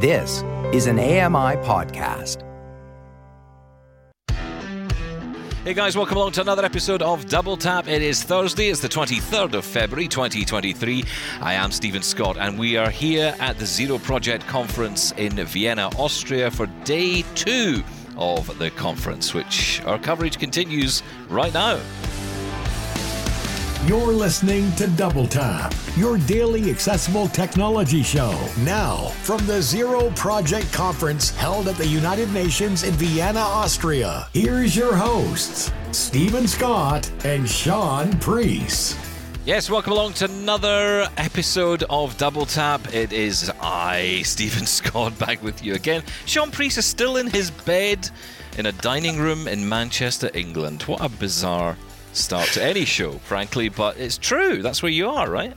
[0.00, 2.44] This is an AMI podcast.
[5.64, 7.88] Hey guys, welcome along to another episode of Double Tap.
[7.88, 11.02] It is Thursday, it's the 23rd of February 2023.
[11.40, 15.90] I am Stephen Scott, and we are here at the Zero Project Conference in Vienna,
[15.98, 17.82] Austria for day two
[18.16, 21.80] of the conference, which our coverage continues right now.
[23.88, 28.38] You're listening to Double Tap, your daily accessible technology show.
[28.58, 34.76] Now, from the Zero Project Conference held at the United Nations in Vienna, Austria, here's
[34.76, 38.98] your hosts, Stephen Scott and Sean Priest.
[39.46, 42.92] Yes, welcome along to another episode of Double Tap.
[42.92, 46.02] It is I, Stephen Scott, back with you again.
[46.26, 48.10] Sean Priest is still in his bed
[48.58, 50.82] in a dining room in Manchester, England.
[50.82, 51.78] What a bizarre
[52.12, 54.62] start to any show, frankly, but it's true.
[54.62, 55.54] That's where you are, right?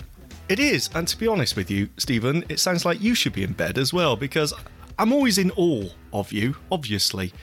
[0.50, 3.44] It is, and to be honest with you, Stephen, it sounds like you should be
[3.44, 4.54] in bed as well because
[5.00, 7.34] I'm always in awe of you, obviously.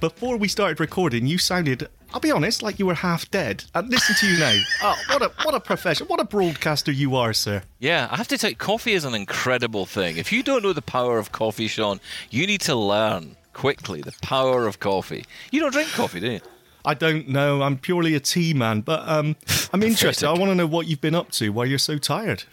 [0.00, 3.64] Before we started recording, you sounded, I'll be honest, like you were half dead.
[3.74, 4.60] And listen to you now.
[4.82, 7.62] Oh, what a what a professional, what a broadcaster you are, sir.
[7.78, 10.16] Yeah, I have to tell you, coffee is an incredible thing.
[10.16, 14.12] If you don't know the power of coffee, Sean, you need to learn quickly the
[14.22, 15.24] power of coffee.
[15.52, 16.40] You don't drink coffee, do you?
[16.84, 17.62] I don't know.
[17.62, 19.36] I'm purely a tea man, but um,
[19.72, 20.26] I'm interested.
[20.26, 21.50] I want to know what you've been up to.
[21.50, 22.44] Why you're so tired?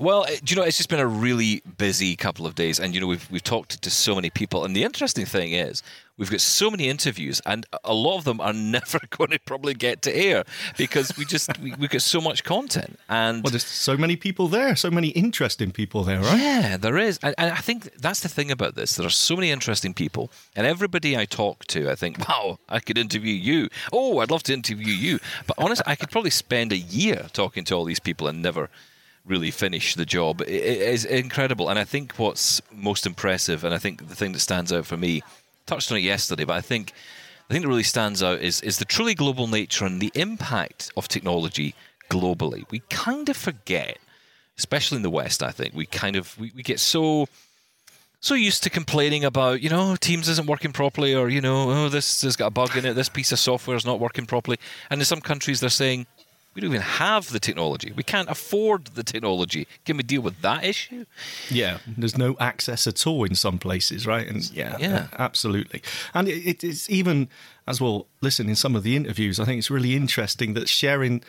[0.00, 2.94] Well, uh, do you know, it's just been a really busy couple of days, and
[2.94, 5.82] you know, we've we've talked to so many people, and the interesting thing is,
[6.18, 9.74] we've got so many interviews, and a lot of them are never going to probably
[9.74, 10.44] get to air
[10.76, 14.48] because we just we, have got so much content, and well, there's so many people
[14.48, 16.38] there, so many interesting people there, right?
[16.38, 18.96] Yeah, there is, and, and I think that's the thing about this.
[18.96, 22.80] There are so many interesting people, and everybody I talk to, I think, wow, I
[22.80, 23.68] could interview you.
[23.92, 27.64] Oh, I'd love to interview you, but honestly, I could probably spend a year talking
[27.64, 28.68] to all these people and never
[29.24, 30.40] really finish the job.
[30.42, 34.38] It is incredible, and I think what's most impressive, and I think the thing that
[34.38, 35.22] stands out for me
[35.66, 36.92] touched on it yesterday, but I think
[37.48, 40.90] the thing that really stands out is is the truly global nature and the impact
[40.96, 41.74] of technology
[42.10, 42.64] globally.
[42.70, 43.98] We kind of forget,
[44.58, 45.42] especially in the West.
[45.42, 47.28] I think we kind of we, we get so
[48.20, 51.88] so used to complaining about, you know, Teams isn't working properly, or you know, oh,
[51.88, 54.58] this has got a bug in it, this piece of software is not working properly.
[54.90, 56.06] And in some countries, they're saying,
[56.56, 57.92] we don't even have the technology.
[57.94, 59.68] We can't afford the technology.
[59.84, 61.04] Can we deal with that issue?
[61.50, 64.26] Yeah, there's no access at all in some places, right?
[64.26, 65.82] And yeah, yeah, absolutely.
[66.14, 67.28] And it, it's even
[67.68, 68.06] as well.
[68.22, 71.22] Listen, in some of the interviews, I think it's really interesting that sharing.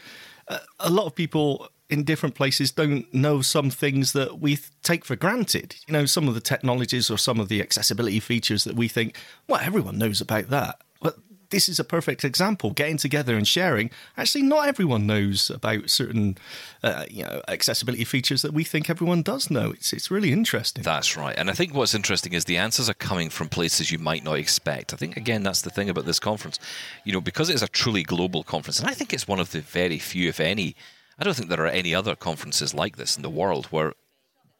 [0.48, 5.04] Uh, a lot of people in different places don't know some things that we take
[5.04, 5.76] for granted.
[5.88, 9.18] You know, some of the technologies or some of the accessibility features that we think,
[9.50, 10.80] well, everyone knows about that
[11.50, 13.90] this is a perfect example getting together and sharing.
[14.18, 16.38] Actually not everyone knows about certain
[16.84, 19.72] uh, you know accessibility features that we think everyone does know.
[19.72, 20.84] It's it's really interesting.
[20.84, 21.36] That's right.
[21.38, 24.38] And i think what's interesting is the answers are coming from places you might not
[24.38, 24.94] expect.
[24.94, 26.60] I think again that's the thing about this conference.
[27.04, 29.62] You know because it's a truly global conference and i think it's one of the
[29.62, 30.76] very few if any
[31.20, 33.94] i don't think there are any other conferences like this in the world where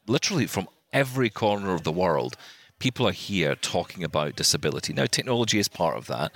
[0.08, 2.36] literally from every corner of the world
[2.80, 4.94] people are here talking about disability.
[4.94, 6.32] Now technology is part of that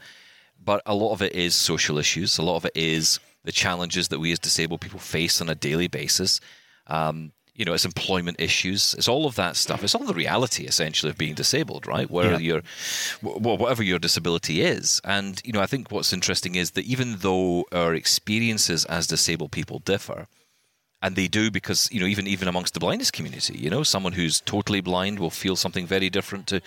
[0.64, 2.38] but a lot of it is social issues.
[2.38, 5.56] A lot of it is the challenges that we as disabled people face on a
[5.56, 6.40] daily basis.
[6.88, 8.96] Um, you know, it's employment issues.
[8.98, 9.84] It's all of that stuff.
[9.84, 12.10] It's all the reality, essentially, of being disabled, right?
[12.10, 12.38] Where yeah.
[12.38, 12.62] you're,
[13.22, 15.02] whatever your disability is.
[15.04, 19.52] And you know, I think what's interesting is that even though our experiences as disabled
[19.52, 20.28] people differ,
[21.02, 24.14] and they do because you know even even amongst the blindness community you know someone
[24.14, 26.62] who's totally blind will feel something very different to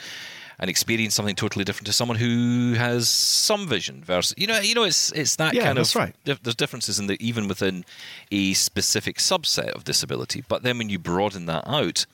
[0.59, 4.75] and experience something totally different to someone who has some vision versus you know you
[4.75, 6.15] know it's it's that yeah, kind of right.
[6.25, 7.84] there's differences in the even within
[8.31, 10.44] a specific subset of disability.
[10.47, 12.06] But then when you broaden that out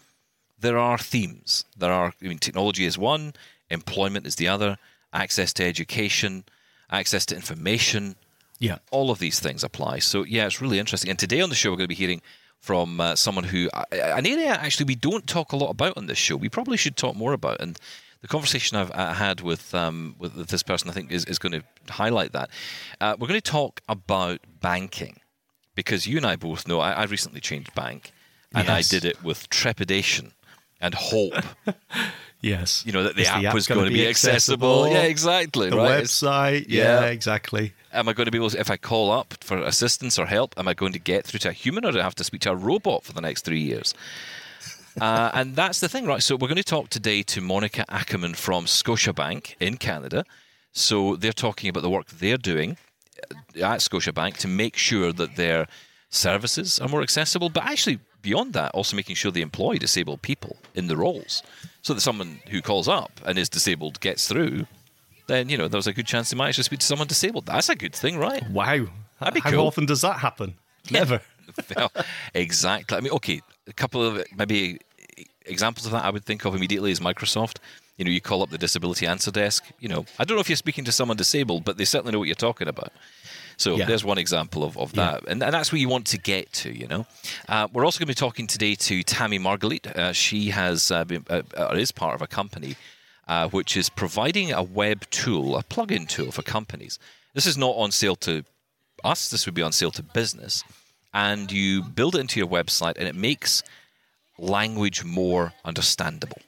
[0.60, 1.64] there are themes.
[1.76, 3.34] There are I mean technology is one
[3.70, 4.78] employment is the other
[5.12, 6.44] access to education
[6.90, 8.16] access to information.
[8.58, 8.78] Yeah.
[8.90, 10.00] All of these things apply.
[10.00, 11.10] So yeah it's really interesting.
[11.10, 12.22] And today on the show we're going to be hearing
[12.58, 16.18] from uh, someone who an area actually we don't talk a lot about on this
[16.18, 16.36] show.
[16.36, 17.78] We probably should talk more about and
[18.22, 21.52] the conversation I've uh, had with um, with this person, I think, is, is going
[21.52, 22.50] to highlight that.
[23.00, 25.20] Uh, we're going to talk about banking
[25.74, 28.12] because you and I both know I, I recently changed bank,
[28.54, 28.92] and yes.
[28.92, 30.32] I did it with trepidation
[30.80, 31.32] and hope.
[32.42, 34.84] yes, you know that the, app, the app, was going to be accessible.
[34.84, 35.02] accessible.
[35.02, 35.70] Yeah, exactly.
[35.70, 36.04] The right?
[36.04, 36.66] website.
[36.68, 37.72] Yeah, yeah, exactly.
[37.92, 40.54] Am I going to be able to, if I call up for assistance or help,
[40.58, 42.42] am I going to get through to a human or do I have to speak
[42.42, 43.94] to a robot for the next three years?
[45.00, 46.22] Uh, and that's the thing, right?
[46.22, 50.24] So we're going to talk today to Monica Ackerman from Scotiabank in Canada.
[50.72, 52.76] So they're talking about the work they're doing
[53.56, 55.66] at Scotiabank to make sure that their
[56.08, 60.56] services are more accessible, but actually beyond that, also making sure they employ disabled people
[60.74, 61.42] in the roles,
[61.82, 64.66] so that someone who calls up and is disabled gets through.
[65.26, 67.46] Then you know there's a good chance they might actually speak to someone disabled.
[67.46, 68.48] That's a good thing, right?
[68.50, 68.86] Wow,
[69.20, 69.66] That'd be How cool.
[69.66, 70.54] often does that happen?
[70.90, 71.20] Never.
[71.76, 71.92] well,
[72.34, 72.96] exactly.
[72.96, 74.78] I mean, okay, a couple of maybe
[75.46, 77.56] examples of that I would think of immediately is Microsoft.
[77.96, 79.64] You know, you call up the disability answer desk.
[79.78, 82.18] You know, I don't know if you're speaking to someone disabled, but they certainly know
[82.18, 82.92] what you're talking about.
[83.58, 83.84] So Yeah.
[83.84, 85.28] there's one example of, of that.
[85.28, 87.06] And, and that's where you want to get to, you know.
[87.46, 89.86] Uh, we're also going to be talking today to Tammy Margalit.
[89.86, 92.76] Uh, she has uh, been, uh, uh, is part of a company
[93.28, 96.98] uh, which is providing a web tool, a plug-in tool for companies.
[97.34, 98.44] This is not on sale to
[99.04, 99.28] us.
[99.28, 100.64] This would be on sale to business.
[101.12, 103.62] And you build it into your website and it makes
[104.38, 106.40] language more understandable.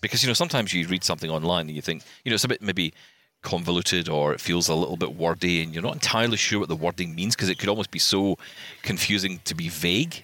[0.00, 2.48] Because, you know, sometimes you read something online and you think, you know, it's a
[2.48, 2.94] bit maybe
[3.42, 6.76] convoluted or it feels a little bit wordy and you're not entirely sure what the
[6.76, 8.36] wording means because it could almost be so
[8.82, 10.22] confusing to be vague.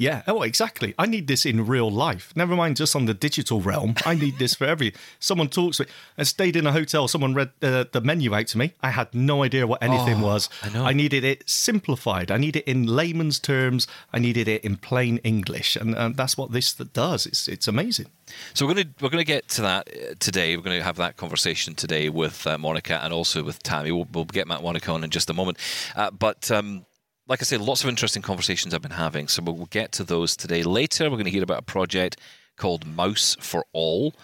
[0.00, 0.22] Yeah.
[0.26, 0.94] Oh, exactly.
[0.98, 2.32] I need this in real life.
[2.34, 3.96] Never mind just on the digital realm.
[4.06, 4.94] I need this for every.
[5.18, 5.90] Someone talks to me.
[6.16, 7.06] I stayed in a hotel.
[7.06, 8.72] Someone read the, the menu out to me.
[8.80, 10.48] I had no idea what anything Oh, was.
[10.62, 10.86] I know.
[10.86, 12.30] I needed it simplified.
[12.30, 13.86] I need it in layman's terms.
[14.10, 17.26] I needed it in plain English, and, and that's what this does.
[17.26, 18.06] It's it's amazing.
[18.54, 20.56] So we're going to we're to get to that uh, today.
[20.56, 23.92] We're going to have that conversation today with uh, Monica and also with Tammy.
[23.92, 25.58] We'll, we'll get Matt Monica on in just a moment.
[25.94, 26.86] Uh, but um,
[27.30, 29.28] like I said, lots of interesting conversations I've been having.
[29.28, 30.64] So we'll get to those today.
[30.64, 32.18] Later, we're going to hear about a project
[32.56, 34.14] called Mouse for All.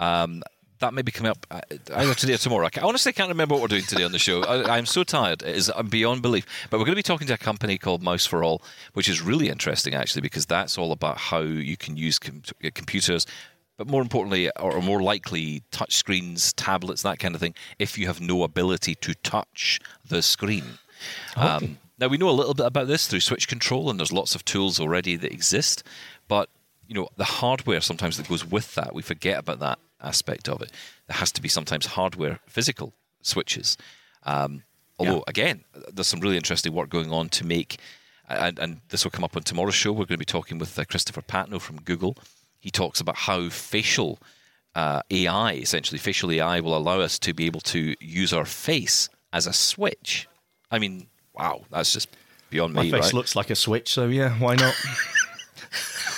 [0.00, 0.42] Um,
[0.80, 1.60] that may be coming up uh,
[1.94, 2.66] either today or tomorrow.
[2.66, 4.42] I honestly can't remember what we're doing today on the show.
[4.42, 6.44] I, I'm so tired; it is beyond belief.
[6.68, 8.60] But we're going to be talking to a company called Mouse for All,
[8.94, 12.42] which is really interesting actually, because that's all about how you can use com-
[12.74, 13.26] computers,
[13.78, 17.96] but more importantly, or or more likely, touch screens, tablets, that kind of thing, if
[17.96, 20.64] you have no ability to touch the screen.
[21.36, 24.34] Um, now we know a little bit about this through switch control, and there's lots
[24.34, 25.82] of tools already that exist.
[26.28, 26.48] But
[26.86, 30.62] you know, the hardware sometimes that goes with that, we forget about that aspect of
[30.62, 30.70] it.
[31.08, 33.76] There has to be sometimes hardware, physical switches.
[34.22, 34.62] Um,
[34.98, 35.22] although, Yeah.
[35.26, 37.78] again, there's some really interesting work going on to make,
[38.28, 39.90] and, and this will come up on tomorrow's show.
[39.90, 42.16] We're going to be talking with uh, Christopher Patnoe from Google.
[42.60, 44.20] He talks about how facial
[44.76, 49.08] uh, AI, essentially facial AI, will allow us to be able to use our face
[49.32, 50.28] as a switch.
[50.70, 52.08] I mean, wow, that's just
[52.50, 53.14] beyond My me, My face right?
[53.14, 54.74] looks like a switch, so yeah, why not?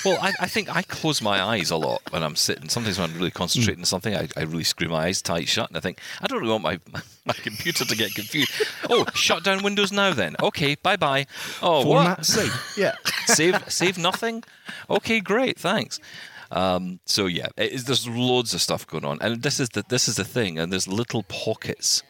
[0.04, 2.68] Well, I, I think I close my eyes a lot when I'm sitting.
[2.68, 5.68] Sometimes when I'm really concentrating on something, I, I really screw my eyes tight shut,
[5.68, 8.52] and I think I don't really want my, my, my computer to get confused.
[8.88, 10.36] Oh, shut down Windows now then.
[10.40, 11.26] Okay, bye bye.
[11.62, 12.26] Oh, Format what?
[12.26, 12.74] save.
[12.76, 12.94] Yeah.
[13.26, 14.44] save save nothing.
[14.88, 16.00] Okay, great, thanks.
[16.50, 19.84] Um, so yeah, it is, there's loads of stuff going on, and this is the
[19.88, 22.02] this is the thing, and there's little pockets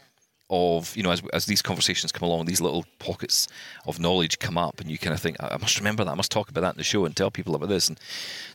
[0.50, 3.49] of you know as as these conversations come along, these little pockets
[3.87, 6.15] of knowledge come up, and you kind of think, I I must remember that, I
[6.15, 7.99] must talk about that in the show and tell people about this, and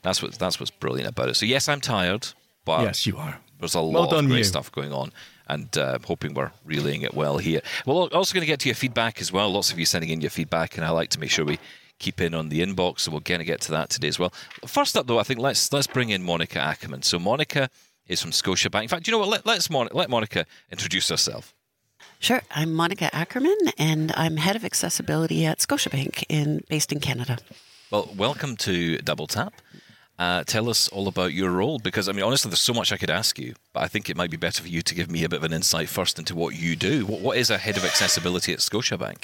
[0.02, 1.36] that's what that's what's brilliant about it.
[1.36, 2.28] So yes, I'm tired,
[2.66, 3.40] but yes, you are.
[3.60, 4.44] there's a Well lot of great you.
[4.44, 5.12] stuff going on,
[5.48, 7.62] and uh, I'm hoping we're relaying it well here.
[7.86, 9.52] We're also going to get to your feedback as well.
[9.52, 11.60] Lots of you sending in your feedback, and I like to make sure we
[12.00, 13.02] keep in on the inbox.
[13.02, 14.34] So we're going to get to that today as well.
[14.66, 17.04] First up, though, I think let's let's bring in Monica Ackerman.
[17.04, 17.70] So Monica
[18.08, 18.82] is from Scotiabank.
[18.82, 19.30] In fact, you know what?
[19.30, 21.54] Let, let's Mon- let Monica introduce herself.
[22.20, 22.42] Sure.
[22.52, 27.38] I'm Monica Ackerman, and I'm head of accessibility at Scotiabank, in based in Canada.
[27.92, 29.54] Well, welcome to Double Tap.
[30.20, 32.98] Uh, tell us all about your role because, I mean, honestly, there's so much I
[32.98, 35.24] could ask you, but I think it might be better for you to give me
[35.24, 37.06] a bit of an insight first into what you do.
[37.08, 39.24] What, what is a head of accessibility at Scotiabank?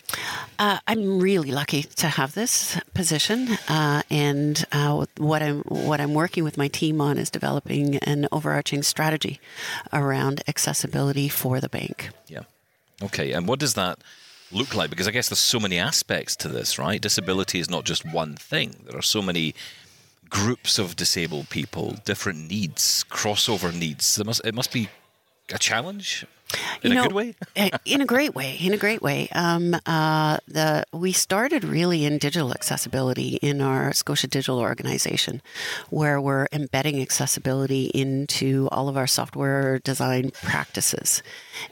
[0.58, 6.16] Uh, I'm really lucky to have this position, uh, and uh, what I'm what I'm
[6.16, 9.40] working with my team on is developing an overarching strategy
[9.94, 12.10] around accessibility for the bank.
[12.28, 12.42] Yeah.
[13.04, 13.32] Okay.
[13.32, 14.00] And what does that
[14.52, 14.90] look like?
[14.90, 17.02] Because I guess there's so many aspects to this, right?
[17.02, 18.76] Disability is not just one thing.
[18.86, 19.54] There are so many
[20.30, 24.16] groups of disabled people, different needs, crossover needs.
[24.16, 24.90] There must, it must be
[25.52, 26.26] a challenge
[26.82, 27.36] in you know, a good way.
[27.56, 28.58] uh, in a great way.
[28.60, 29.30] In a great way.
[29.34, 35.42] Um, uh, the we started really in digital accessibility in our Scotia Digital organization,
[35.90, 41.22] where we're embedding accessibility into all of our software design practices,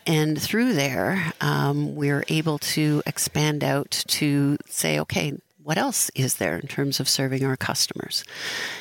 [0.06, 5.34] and through there, um, we're able to expand out to say, okay.
[5.64, 8.24] What else is there in terms of serving our customers?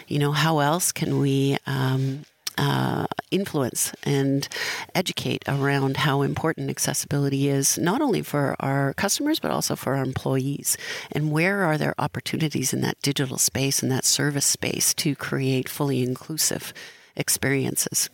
[0.06, 2.22] You know, how else can we um,
[2.58, 4.48] uh, influence and
[4.94, 10.02] educate around how important accessibility is, not only for our customers, but also for our
[10.02, 10.76] employees.
[11.12, 15.68] And where are there opportunities in that digital space and that service space to create
[15.68, 16.72] fully inclusive
[17.16, 18.10] experiences?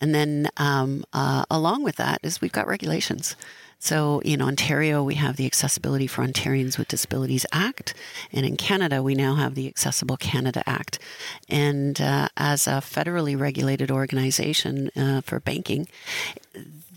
[0.00, 3.36] And then, um, uh, along with that, is we've got regulations
[3.82, 7.94] So in Ontario, we have the Accessibility for Ontarians with Disabilities Act,
[8.30, 10.98] and in Canada, we now have the Accessible Canada Act.
[11.48, 15.88] And uh, as a federally regulated organization uh, for banking,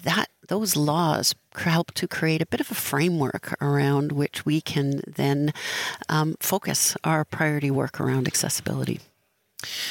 [0.03, 5.01] that those laws help to create a bit of a framework around which we can
[5.07, 5.53] then
[6.09, 8.99] um, focus our priority work around accessibility.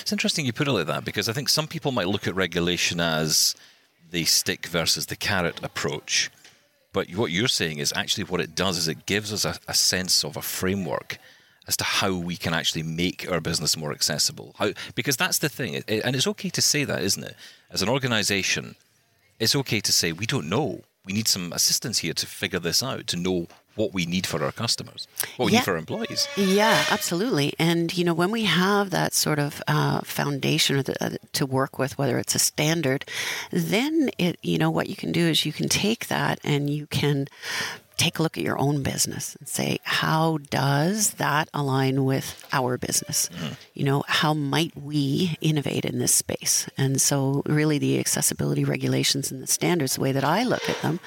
[0.03, 2.35] It's interesting you put it like that because I think some people might look at
[2.35, 3.55] regulation as
[4.11, 6.31] the stick versus the carrot approach.
[6.93, 9.75] But what you're saying is actually what it does is it gives us a, a
[9.75, 11.19] sense of a framework
[11.67, 14.55] as to how we can actually make our business more accessible.
[14.59, 17.37] How, because that's the thing, and it's okay to say that, isn't it?
[17.71, 18.75] As an organization,
[19.39, 20.83] it's okay to say we don't know.
[21.05, 24.43] We need some assistance here to figure this out, to know what we need for
[24.45, 25.59] our customers, what we yeah.
[25.59, 26.29] need for our employees.
[26.37, 27.55] Yeah, absolutely.
[27.59, 31.99] And you know, when we have that sort of uh, foundation uh, to work with,
[31.99, 33.05] whether it's a standard,
[33.51, 36.87] then it, you know, what you can do is you can take that and you
[36.87, 37.29] can
[38.03, 42.77] take a look at your own business and say, how does that align with our
[42.77, 43.31] business?
[43.33, 43.53] Mm-hmm.
[43.75, 46.69] You know, how might we innovate in this space?
[46.77, 50.83] And so, really, the accessibility regulations and the standards, the way that I look at
[50.83, 50.99] them,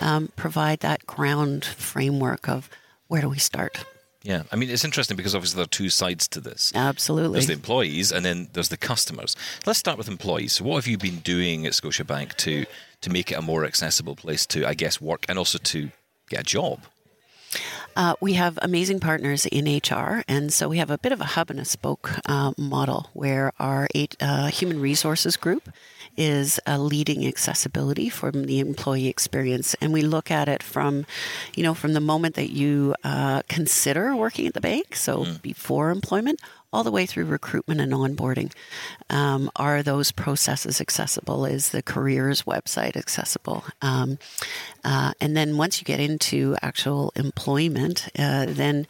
[0.00, 2.68] um, provide that ground framework of
[3.06, 3.84] where do we start?
[4.22, 6.72] Yeah, I mean, it's interesting because obviously there are two sides to this.
[6.74, 7.34] Absolutely.
[7.34, 9.34] There's the employees and then there's the customers.
[9.64, 10.54] Let's start with employees.
[10.54, 12.66] So, what have you been doing at Scotiabank to
[13.02, 15.90] to make it a more accessible place to, I guess, work and also to
[16.30, 16.80] get a job?
[17.96, 21.24] Uh, we have amazing partners in HR, and so we have a bit of a
[21.24, 25.68] hub and a spoke uh, model where our eight, uh, human resources group
[26.16, 31.04] is leading accessibility from the employee experience, and we look at it from,
[31.56, 35.42] you know, from the moment that you uh, consider working at the bank, so mm.
[35.42, 36.40] before employment,
[36.72, 38.52] all the way through recruitment and onboarding.
[39.08, 41.44] Um, are those processes accessible?
[41.44, 43.64] Is the careers website accessible?
[43.82, 44.18] Um,
[44.84, 48.86] uh, and then once you get into actual employment, uh, then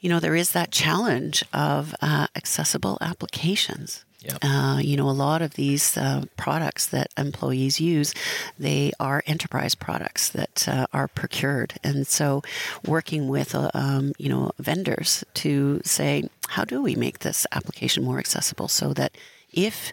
[0.00, 4.04] you know there is that challenge of uh, accessible applications.
[4.24, 4.38] Yep.
[4.42, 8.14] Uh, you know, a lot of these uh, products that employees use,
[8.58, 12.42] they are enterprise products that uh, are procured, and so
[12.86, 18.04] working with uh, um, you know vendors to say how do we make this application
[18.04, 19.16] more accessible so that
[19.52, 19.92] if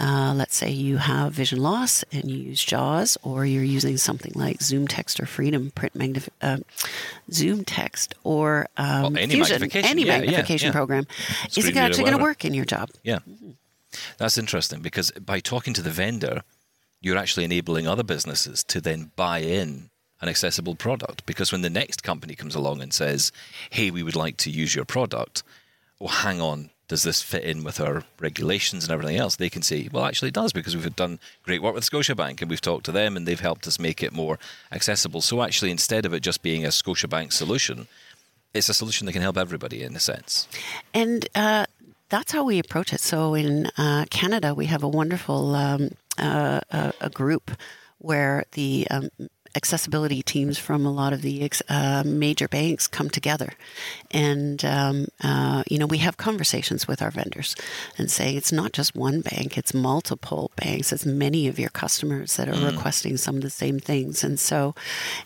[0.00, 4.32] uh, let's say you have vision loss and you use JAWS, or you're using something
[4.34, 6.58] like Zoom Text or Freedom Print Magnif- uh,
[7.30, 10.72] Zoom Text or um, well, any Fusion, magnification, any yeah, magnification yeah, yeah.
[10.72, 11.06] program,
[11.54, 12.88] is it actually going to work in your job?
[13.02, 13.18] Yeah.
[13.28, 13.50] Mm-hmm.
[14.18, 16.42] That's interesting because by talking to the vendor,
[17.00, 21.24] you're actually enabling other businesses to then buy in an accessible product.
[21.26, 23.32] Because when the next company comes along and says,
[23.70, 25.42] hey, we would like to use your product,
[26.00, 29.36] oh, hang on, does this fit in with our regulations and everything else?
[29.36, 32.50] They can say, well, actually, it does because we've done great work with Scotiabank and
[32.50, 34.38] we've talked to them and they've helped us make it more
[34.72, 35.20] accessible.
[35.20, 37.86] So, actually, instead of it just being a Scotiabank solution,
[38.52, 40.48] it's a solution that can help everybody in a sense.
[40.92, 41.66] And uh,
[42.10, 43.00] that's how we approach it.
[43.00, 47.52] So in uh, Canada, we have a wonderful um, uh, a, a, group
[47.98, 49.08] where the um,
[49.54, 53.54] accessibility teams from a lot of the uh, major banks come together,
[54.10, 57.56] and um, uh, you know we have conversations with our vendors
[57.96, 60.92] and say it's not just one bank; it's multiple banks.
[60.92, 62.70] It's many of your customers that are mm.
[62.70, 64.74] requesting some of the same things, and so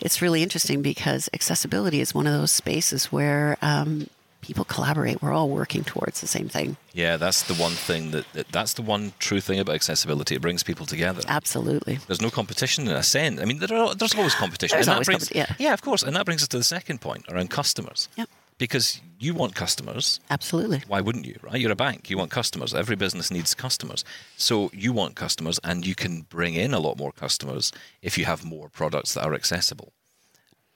[0.01, 4.09] it's really interesting because accessibility is one of those spaces where um,
[4.45, 5.23] people collaborate.
[5.23, 6.77] We're all working towards the same thing.
[6.93, 10.35] Yeah, that's the one thing that, that, that's the one true thing about accessibility.
[10.35, 11.23] It brings people together.
[11.27, 11.99] Absolutely.
[12.07, 13.41] There's no competition in a sense.
[13.41, 14.77] I mean, there are, there's always competition.
[14.77, 15.55] there's always brings, yeah.
[15.59, 16.03] yeah, of course.
[16.03, 18.09] And that brings us to the second point around customers.
[18.17, 18.29] Yep.
[18.57, 20.21] Because you want customers.
[20.31, 20.83] Absolutely.
[20.87, 21.61] Why wouldn't you, right?
[21.61, 22.09] You're a bank.
[22.11, 22.73] You want customers.
[22.73, 24.05] Every business needs customers.
[24.37, 27.73] So you want customers, and you can bring in a lot more customers
[28.03, 29.93] if you have more products that are accessible.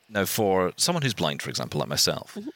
[0.08, 2.48] Now, for someone who's blind, for example, like myself, mm-hmm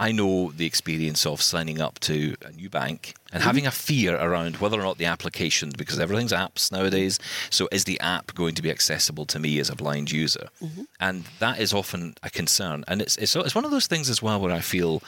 [0.00, 4.16] I know the experience of signing up to a new bank and having a fear
[4.16, 7.18] around whether or not the application, because everything's apps nowadays,
[7.50, 10.48] so is the app going to be accessible to me as a blind user?
[10.62, 10.84] Mm-hmm.
[11.00, 12.82] And that is often a concern.
[12.88, 15.02] And it's, it's, it's one of those things as well where I feel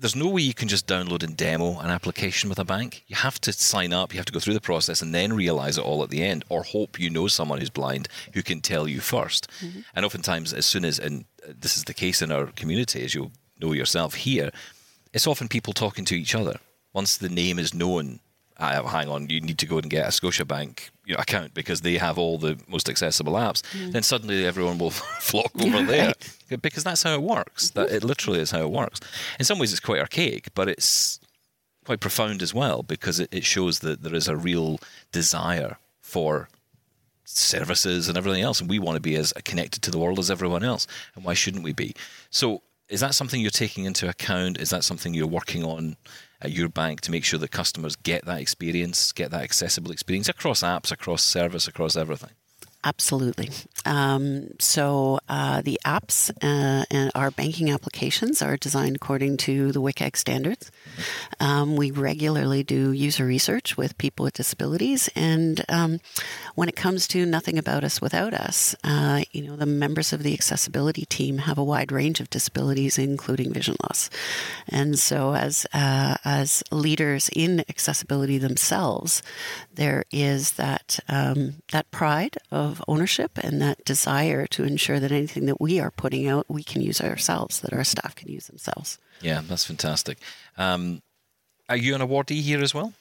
[0.00, 3.04] there's no way you can just download and demo an application with a bank.
[3.06, 5.78] You have to sign up, you have to go through the process and then realize
[5.78, 8.88] it all at the end, or hope you know someone who's blind who can tell
[8.88, 9.80] you 1st mm-hmm.
[9.94, 13.30] And oftentimes, as soon as, and this is the case in our community, as you'll
[13.60, 14.50] know yourself here,
[15.12, 16.58] it's often people talking to each other.
[16.92, 18.20] Once the name is known,
[18.56, 21.80] uh, hang on, you need to go and get a Scotiabank you know, account because
[21.80, 23.62] they have all the most accessible apps.
[23.72, 23.92] Mm.
[23.92, 24.90] Then suddenly everyone will
[25.20, 26.12] flock over there
[26.60, 27.70] because that's how it works.
[27.70, 29.00] That it literally is how it works.
[29.38, 31.20] In some ways, it's quite archaic, but it's
[31.84, 34.78] quite profound as well because it, it shows that there is a real
[35.10, 36.48] desire for
[37.24, 40.30] services and everything else, and we want to be as connected to the world as
[40.30, 40.86] everyone else.
[41.14, 41.94] And why shouldn't we be?
[42.30, 44.58] So, is that something you're taking into account?
[44.58, 45.96] Is that something you're working on
[46.42, 50.28] at your bank to make sure that customers get that experience, get that accessible experience
[50.28, 52.30] across apps, across service, across everything?
[52.82, 53.50] Absolutely.
[53.84, 59.80] Um, so uh, the apps uh, and our banking applications are designed according to the
[59.80, 60.70] WCAG standards.
[61.40, 66.00] Um, we regularly do user research with people with disabilities, and um,
[66.54, 70.22] when it comes to nothing about us without us, uh, you know, the members of
[70.22, 74.08] the accessibility team have a wide range of disabilities, including vision loss,
[74.68, 79.22] and so as uh, as leaders in accessibility themselves,
[79.74, 85.12] there is that um, that pride of of ownership and that desire to ensure that
[85.12, 88.46] anything that we are putting out, we can use ourselves, that our staff can use
[88.46, 88.98] themselves.
[89.20, 90.18] Yeah, that's fantastic.
[90.56, 91.02] Um,
[91.68, 92.92] are you an awardee here as well?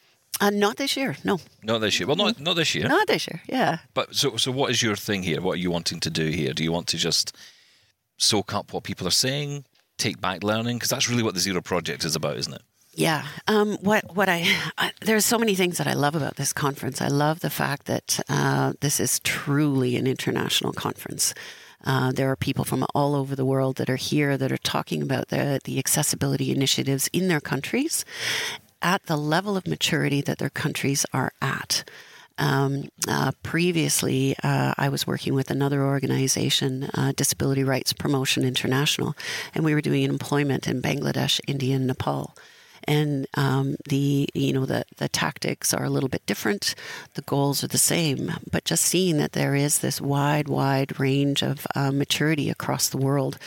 [0.42, 1.40] Uh, not this year, no.
[1.64, 2.08] Not this year.
[2.08, 2.88] Well, not not this year.
[2.88, 3.42] Not this year.
[3.48, 3.80] Yeah.
[3.94, 5.42] But so so, what is your thing here?
[5.42, 6.54] What are you wanting to do here?
[6.54, 7.36] Do you want to just
[8.18, 9.66] soak up what people are saying,
[9.98, 10.78] take back learning?
[10.78, 12.62] Because that's really what the Zero Project is about, isn't it?
[12.94, 13.26] Yeah.
[13.48, 14.46] Um, what what I,
[14.78, 17.02] I, there's so many things that I love about this conference.
[17.02, 21.34] I love the fact that uh, this is truly an international conference.
[21.86, 25.02] Uh, there are people from all over the world that are here that are talking
[25.02, 28.04] about the the accessibility initiatives in their countries
[28.82, 31.84] at the level of maturity that their countries are at.
[32.38, 39.14] Um, uh, previously, uh, I was working with another organization, uh, Disability Rights Promotion International,
[39.54, 42.34] and we were doing employment in Bangladesh, India, and Nepal
[42.90, 46.74] and um, the you know the the tactics are a little bit different.
[47.14, 51.44] The goals are the same, but just seeing that there is this wide, wide range
[51.44, 53.38] of uh, maturity across the world,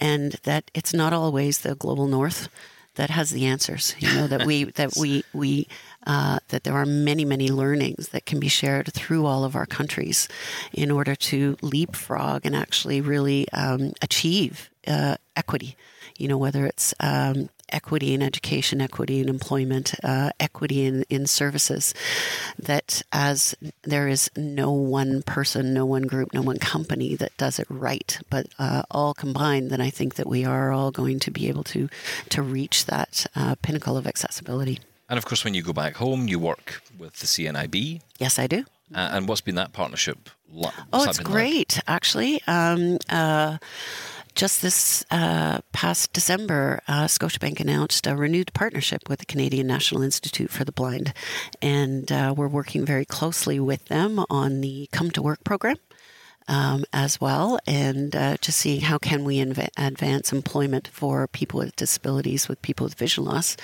[0.00, 2.48] and that it's not always the global north
[2.96, 3.94] that has the answers.
[4.00, 5.68] You know that we that we we.
[6.04, 9.66] Uh, that there are many, many learnings that can be shared through all of our
[9.66, 10.26] countries
[10.72, 15.76] in order to leapfrog and actually really um, achieve uh, equity.
[16.18, 21.26] You know, whether it's um, equity in education, equity in employment, uh, equity in, in
[21.26, 21.94] services.
[22.58, 27.58] That as there is no one person, no one group, no one company that does
[27.58, 31.30] it right, but uh, all combined, then I think that we are all going to
[31.30, 31.88] be able to
[32.28, 34.78] to reach that uh, pinnacle of accessibility.
[35.08, 38.00] And of course, when you go back home, you work with the CNIB.
[38.18, 38.64] Yes, I do.
[38.94, 40.30] Uh, and what's been that partnership?
[40.50, 41.84] What's oh, it's great, like?
[41.88, 42.42] actually.
[42.46, 43.58] Um, uh,
[44.34, 50.02] just this uh, past December, uh, Scotiabank announced a renewed partnership with the Canadian National
[50.02, 51.12] Institute for the Blind.
[51.60, 55.76] And uh, we're working very closely with them on the Come to Work program.
[56.48, 61.60] Um, as well, and uh, just seeing how can we inv- advance employment for people
[61.60, 63.56] with disabilities, with people with vision loss,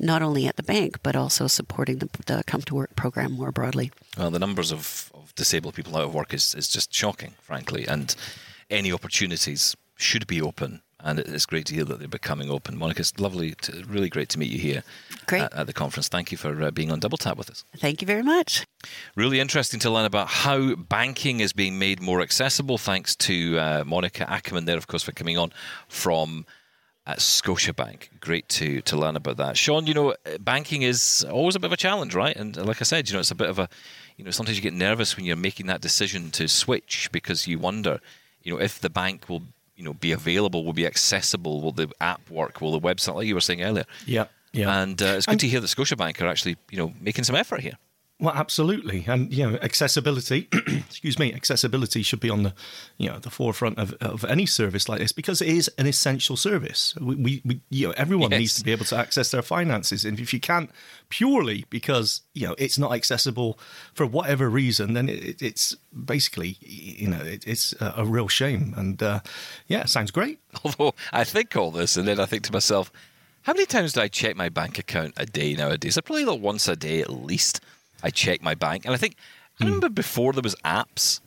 [0.00, 3.52] not only at the bank but also supporting the, the Come to Work program more
[3.52, 3.92] broadly.
[4.18, 7.86] Well, the numbers of, of disabled people out of work is, is just shocking, frankly,
[7.86, 8.14] and
[8.70, 10.82] any opportunities should be open.
[10.98, 12.76] And it's great to hear that they're becoming open.
[12.78, 14.82] Monica, it's lovely, to, really great to meet you here
[15.26, 15.42] great.
[15.42, 16.08] At, at the conference.
[16.08, 17.64] Thank you for uh, being on Double Tap with us.
[17.76, 18.66] Thank you very much.
[19.14, 22.78] Really interesting to learn about how banking is being made more accessible.
[22.78, 25.52] Thanks to uh, Monica Ackerman there, of course, for coming on
[25.86, 26.46] from
[27.06, 28.20] at Scotiabank.
[28.20, 29.56] Great to to learn about that.
[29.56, 32.36] Sean, you know, banking is always a bit of a challenge, right?
[32.36, 33.68] And like I said, you know, it's a bit of a,
[34.16, 37.58] you know, sometimes you get nervous when you're making that decision to switch because you
[37.58, 38.00] wonder,
[38.42, 39.42] you know, if the bank will
[39.76, 43.26] you know be available, will be accessible, will the app work, will the website, like
[43.26, 43.84] you were saying earlier.
[44.06, 44.82] Yeah, yeah.
[44.82, 47.36] And uh, it's good and, to hear that Scotiabank are actually you know making some
[47.36, 47.78] effort here.
[48.18, 50.48] Well, absolutely, and you know, accessibility.
[50.66, 52.54] excuse me, accessibility should be on the,
[52.96, 56.34] you know, the forefront of, of any service like this because it is an essential
[56.34, 56.94] service.
[56.98, 58.40] We, we, we you know, everyone yes.
[58.40, 60.70] needs to be able to access their finances, and if you can't
[61.10, 63.58] purely because you know it's not accessible
[63.92, 68.72] for whatever reason, then it, it's basically, you know, it, it's a, real shame.
[68.78, 69.20] And uh,
[69.66, 70.40] yeah, sounds great.
[70.64, 72.90] Although I think all this, and then I think to myself,
[73.42, 75.98] how many times do I check my bank account a day nowadays?
[75.98, 77.60] I probably like once a day at least.
[78.02, 79.16] I check my bank, and I think
[79.60, 79.66] I hmm.
[79.66, 81.20] remember before there was apps,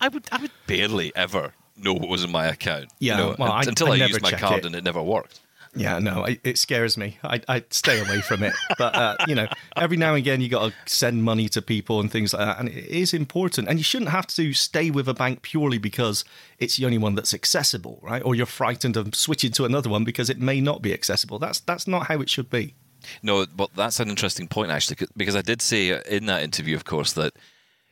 [0.00, 2.92] I would I would barely ever know what was in my account.
[2.98, 4.66] Yeah, you know, well, I, until I, I used my card it.
[4.66, 5.40] and it never worked.
[5.74, 7.18] Yeah, no, it, it scares me.
[7.22, 8.54] I, I stay away from it.
[8.78, 12.00] But uh, you know, every now and again, you got to send money to people
[12.00, 13.68] and things like that, and it is important.
[13.68, 16.24] And you shouldn't have to stay with a bank purely because
[16.58, 18.22] it's the only one that's accessible, right?
[18.24, 21.38] Or you're frightened of switching to another one because it may not be accessible.
[21.38, 22.74] That's that's not how it should be.
[23.22, 26.84] No, but that's an interesting point actually, because I did say in that interview, of
[26.84, 27.34] course, that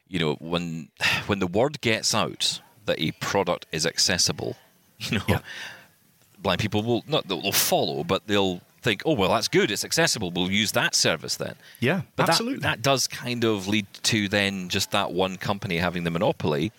[0.09, 0.89] you know when
[1.27, 4.57] when the word gets out that a product is accessible,
[4.99, 5.41] you know, yeah.
[6.39, 9.71] blind people will not they'll follow, but they'll think, oh well, that's good.
[9.71, 10.31] It's accessible.
[10.31, 11.57] We'll use that service then.
[11.81, 12.61] Yeah, but absolutely.
[12.61, 16.73] That, that does kind of lead to then just that one company having the monopoly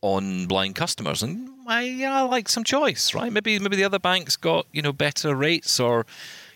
[0.00, 3.32] on blind customers, and I, I like some choice, right?
[3.32, 6.06] Maybe maybe the other banks got you know better rates or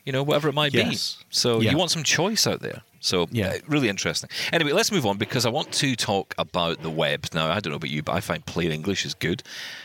[0.05, 1.17] you know whatever it might Yes.
[1.17, 1.25] be.
[1.31, 1.71] So Yeah.
[1.73, 2.83] you want some choice out there.
[3.01, 3.49] So Yeah.
[3.49, 4.29] uh, really interesting.
[4.53, 7.27] Anyway, let's move on because I want to talk about the web.
[7.33, 9.43] Now I don't know about you, but I find plain English is good,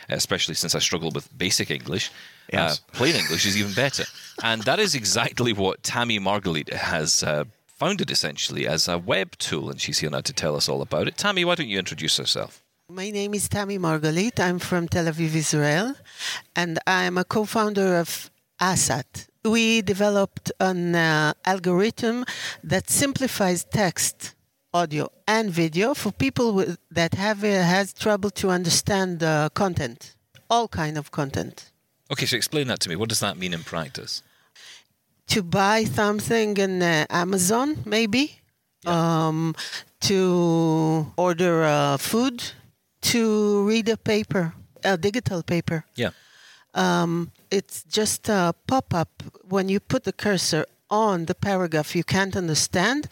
[0.08, 2.10] especially since I struggle with basic English.
[2.52, 2.78] Yes.
[2.78, 4.04] Uh, plain English is even better,
[4.42, 7.22] and that is exactly what Tammy Margalit has.
[7.22, 7.44] Uh,
[7.76, 11.08] Founded essentially as a web tool, and she's here now to tell us all about
[11.08, 11.16] it.
[11.18, 12.62] Tammy, why don't you introduce yourself?
[12.88, 14.38] My name is Tammy Margalit.
[14.38, 15.96] I'm from Tel Aviv, Israel,
[16.54, 19.26] and I'm a co founder of ASAT.
[19.44, 22.24] We developed an uh, algorithm
[22.62, 24.34] that simplifies text,
[24.72, 30.16] audio, and video for people with, that have uh, has trouble to understand uh, content,
[30.48, 31.70] all kind of content.
[32.10, 32.96] Okay, so explain that to me.
[32.96, 34.22] What does that mean in practice?
[35.28, 38.40] to buy something in uh, Amazon, maybe,
[38.86, 39.54] um,
[40.00, 42.42] to order uh, food,
[43.00, 44.54] to read a paper,
[44.84, 45.84] a digital paper.
[45.96, 46.10] Yeah.
[46.74, 52.04] Um, it's just a pop up when you put the cursor on the paragraph you
[52.04, 53.08] can't understand.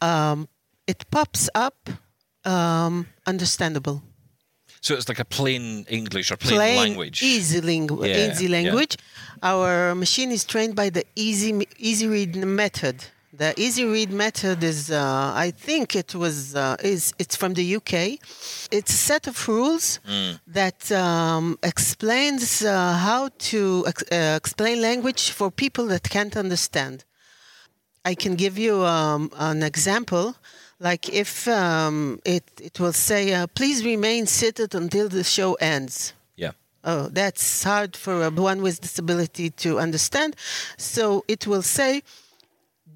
[0.00, 0.48] Um,
[0.86, 1.88] it pops up
[2.44, 4.02] um, understandable.
[4.80, 7.22] So it's like a plain English or plain, language.
[7.22, 8.50] easy, lingu- Yeah, easy yeah.
[8.62, 8.96] language.
[9.42, 12.96] Our machine is trained by the easy easy read method.
[13.36, 17.64] The easy read method is, uh, I think it was, uh, is it's from the
[17.78, 18.20] UK.
[18.70, 20.38] It's a set of rules Mm.
[20.46, 27.04] that um, explains uh, how to ex- uh, explain language for people that can't understand.
[28.04, 30.36] I can give you um, an example.
[30.78, 36.12] Like if um, it, it will say, uh, please remain seated until the show ends.
[36.36, 36.52] Yeah.
[36.84, 40.36] Oh, that's hard for a one with disability to understand.
[40.76, 42.02] So it will say,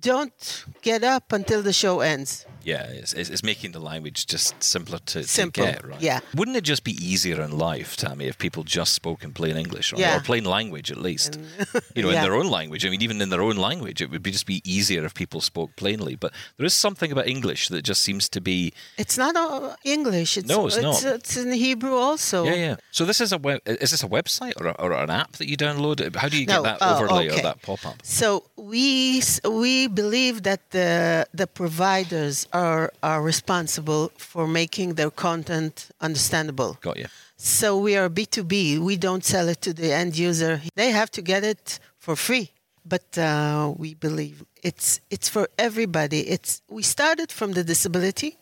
[0.01, 2.47] don't get up until the show ends.
[2.69, 6.01] Yeah, it's, it's, it's making the language just simpler to, to get, right?
[6.03, 6.21] yeah.
[6.35, 9.93] Wouldn't it just be easier in life, Tammy, if people just spoke in plain English,
[9.93, 10.01] right?
[10.01, 10.19] Yeah.
[10.19, 11.39] or plain language at least?
[11.95, 12.85] you know, in their own language.
[12.85, 15.41] I mean, even in their own language, it would be just be easier if people
[15.41, 16.15] spoke plainly.
[16.15, 20.37] But there is something about English that just seems to be It's not uh, English.
[20.37, 21.15] It's, No, it's it's, not.
[21.15, 22.45] It's in Hebrew also.
[22.45, 22.77] yeah, yeah.
[22.91, 23.61] So this is a web.
[23.65, 26.15] Is this a website or, a, or an app that you download?
[26.17, 27.43] How do you get No, that oh, overlay or okay.
[27.43, 27.97] that pop up?
[28.03, 35.89] So we we believe that the the providers are are responsible for making their content
[36.01, 36.77] understandable.
[36.81, 37.07] Got you.
[37.37, 38.79] So we are B2B.
[38.79, 40.61] We don't sell it to the end user.
[40.75, 42.51] They have to get it for free.
[42.85, 46.21] But uh, we believe it's it's for everybody.
[46.35, 48.37] It's we started from the disability,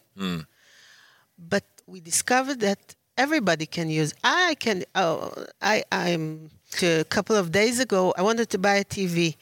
[1.39, 4.15] but we discovered that everybody can use.
[4.25, 4.85] I can.
[4.95, 6.51] Oh, I I'm
[6.83, 8.15] a couple of days ago.
[8.17, 9.37] I wanted to buy a TV.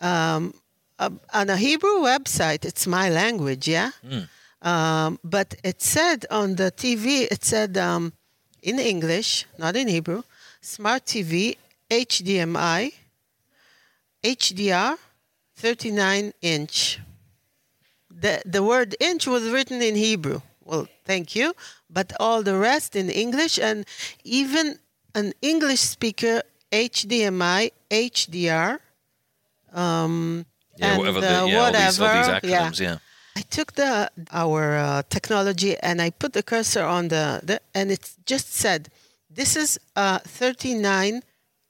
[0.00, 0.54] Um,
[0.98, 3.90] uh, on a Hebrew website, it's my language, yeah.
[4.62, 8.12] Um, but it said on the TV, it said um,
[8.62, 10.22] in English, not in Hebrew,
[10.60, 11.56] smart TV,
[11.90, 12.92] HDMI,
[14.24, 14.96] HDR,
[15.56, 17.00] 39 inch.
[18.10, 20.40] The, the word inch was written in Hebrew.
[20.64, 21.54] Well, thank you.
[21.88, 23.84] But all the rest in English, and
[24.24, 24.78] even
[25.14, 28.80] an English speaker, HDMI, HDR,
[29.72, 30.44] um,
[30.76, 32.70] Yeah, and whatever, the, uh, yeah, all these, all these whatever, yeah.
[32.78, 32.98] yeah.
[33.36, 37.90] I took the our uh, technology and I put the cursor on the, the and
[37.90, 38.88] it just said,
[39.30, 41.22] "This is a 39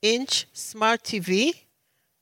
[0.03, 1.55] inch smart TV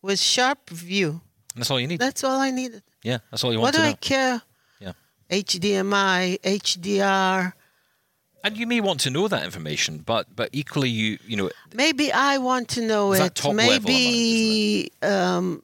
[0.03, 1.21] with sharp view."
[1.55, 2.01] And that's all you need.
[2.01, 2.83] That's all I needed.
[3.03, 3.75] yeah, that's all you want.
[3.77, 4.43] What do to I care?
[4.81, 4.93] Yeah.
[5.31, 7.53] HDMI, HDR.
[8.45, 12.13] And you may want to know that information, but but equally, you you know, Maybe
[12.13, 13.21] I want to know it.
[13.21, 15.63] level amount, maybe um,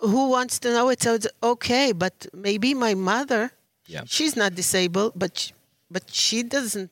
[0.00, 1.02] who wants to know it?
[1.02, 3.50] So it's okay, but maybe my mother.
[3.86, 4.04] Yeah.
[4.06, 5.52] She's not disabled, but sh-
[5.90, 6.90] but she doesn't.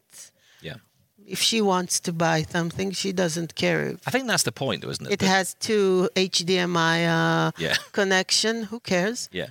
[0.61, 0.77] yeah.
[1.27, 3.97] If she wants to buy something, she doesn't care.
[4.07, 5.13] I think that's the point, though, isn't it?
[5.13, 7.77] It That- has two HDMI uh, Yeah.
[7.93, 8.65] connection.
[8.65, 9.29] Who cares?
[9.33, 9.47] Yeah.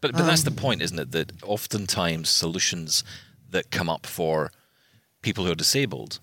[0.00, 1.10] But but that's the Um, point, isn't it?
[1.12, 3.04] That oftentimes solutions
[3.52, 4.50] that come up for
[5.22, 6.20] people who are disabled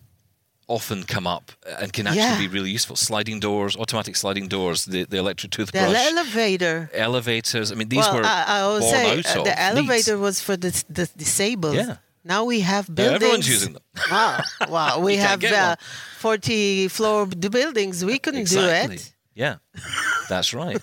[0.68, 2.40] often come up and can actually Yeah.
[2.40, 2.96] be really useful.
[2.96, 6.90] Sliding doors, automatic sliding doors, the, the electric toothbrush, The elevator.
[6.94, 7.72] elevators.
[7.72, 9.60] I mean, these well, were I, I say out uh, of the needs.
[9.60, 11.76] elevator was for the, the disabled.
[11.76, 11.98] Yeah.
[12.24, 13.16] Now we have Now buildings.
[13.24, 13.84] everyone's using them.
[14.12, 15.00] Wow, wow.
[15.08, 15.76] We have uh,
[16.18, 18.04] 40 floor buildings.
[18.04, 18.96] We couldn't Exactly.
[18.98, 19.14] do it.
[19.36, 19.58] Yeah,
[20.30, 20.82] that's right.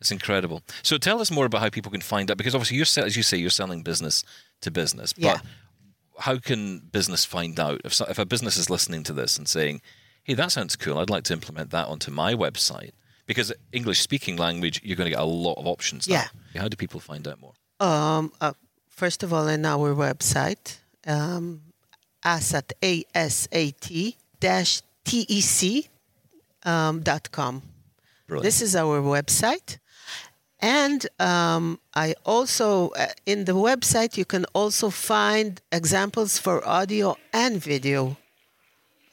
[0.00, 0.60] It's incredible.
[0.82, 3.22] So tell us more about how people can find out, because obviously you're, as you
[3.22, 4.24] say, you're selling business
[4.60, 5.14] to business.
[5.14, 5.38] But Yeah.
[6.18, 9.82] How can business find out if if a business is listening to this and saying,
[10.24, 10.98] "Hey, that sounds cool.
[10.98, 12.92] I'd like to implement that onto my website."
[13.26, 16.06] Because English speaking language, you're going to get a lot of options.
[16.06, 16.28] Yeah.
[16.54, 16.62] Now.
[16.62, 17.54] How do people find out more?
[17.80, 18.52] Um, uh,
[18.88, 21.62] first of all, in our website, um,
[22.24, 25.88] ASAT, A-S-A-T dash T-E-C
[26.64, 27.62] um, dot com.
[28.26, 28.44] Brilliant.
[28.44, 29.78] This is our website.
[30.60, 37.16] And um, I also, uh, in the website, you can also find examples for audio
[37.32, 38.16] and video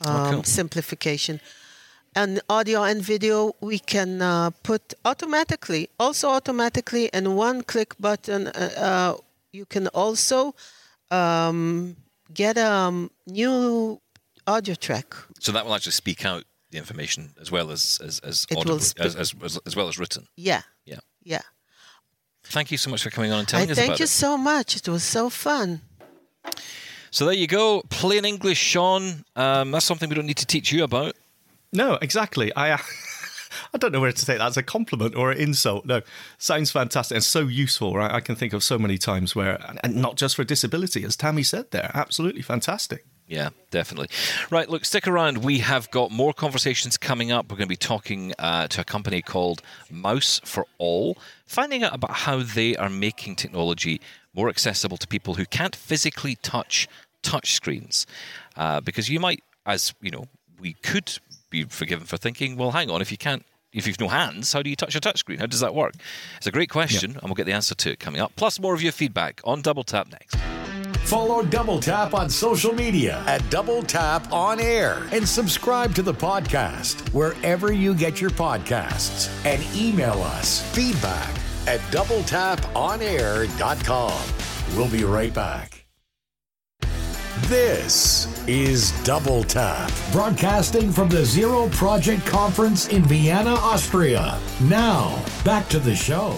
[0.06, 0.44] um, cool.
[0.44, 1.42] simplification.
[2.16, 8.48] And audio and video, we can uh, put automatically, also automatically, and one click button.
[8.48, 9.18] Uh, uh,
[9.52, 10.54] you can also
[11.10, 11.96] um,
[12.34, 14.00] get a um, new
[14.46, 15.16] audio track.
[15.40, 18.94] So that will actually speak out the information as well as as as, audible, as,
[18.98, 20.28] as, as, as well as written.
[20.36, 21.00] Yeah, Yeah.
[21.24, 21.42] Yeah.
[22.46, 24.10] Thank you so much for coming on and I telling us thank about you it.
[24.10, 24.76] so much.
[24.76, 25.82] It was so fun.
[27.10, 29.24] So there you go, plain English, Sean.
[29.36, 31.16] Um, that's something we don't need to teach you about.
[31.72, 32.52] No, exactly.
[32.56, 32.80] I
[33.74, 35.86] I don't know where to take that as a compliment or an insult.
[35.86, 36.02] No,
[36.38, 37.96] sounds fantastic and so useful.
[37.96, 41.16] Right, I can think of so many times where, and not just for disability, as
[41.16, 43.06] Tammy said there, absolutely fantastic.
[43.28, 44.10] Yeah, definitely.
[44.52, 45.40] Right, look, stick around.
[45.40, 47.50] We have got more conversations coming up.
[47.50, 51.96] We're going to be talking uh, to a company called Mouse for All, finding out
[51.96, 54.02] about how they are making technology
[54.34, 56.88] more accessible to people who can't physically touch
[57.22, 58.06] touch screens.
[58.58, 60.26] Uh, because you might, as you know,
[60.60, 61.18] we could
[61.50, 63.46] be forgiven for thinking, well, hang on, if you can't.
[63.72, 65.40] If you've no hands, how do you touch a touchscreen?
[65.40, 65.96] How does that work?
[66.38, 68.32] It's a great question, and we'll get the answer to it coming up.
[68.36, 70.38] Plus, more of your feedback on Double Tap next.
[71.04, 76.14] Follow Double Tap on social media at Double Tap On Air and subscribe to the
[76.14, 81.30] podcast wherever you get your podcasts and email us feedback
[81.68, 84.78] at doubletaponair.com.
[84.78, 85.86] We'll be right back.
[87.48, 94.40] This is Double Tap, broadcasting from the Zero Project Conference in Vienna, Austria.
[94.62, 96.38] Now, back to the show.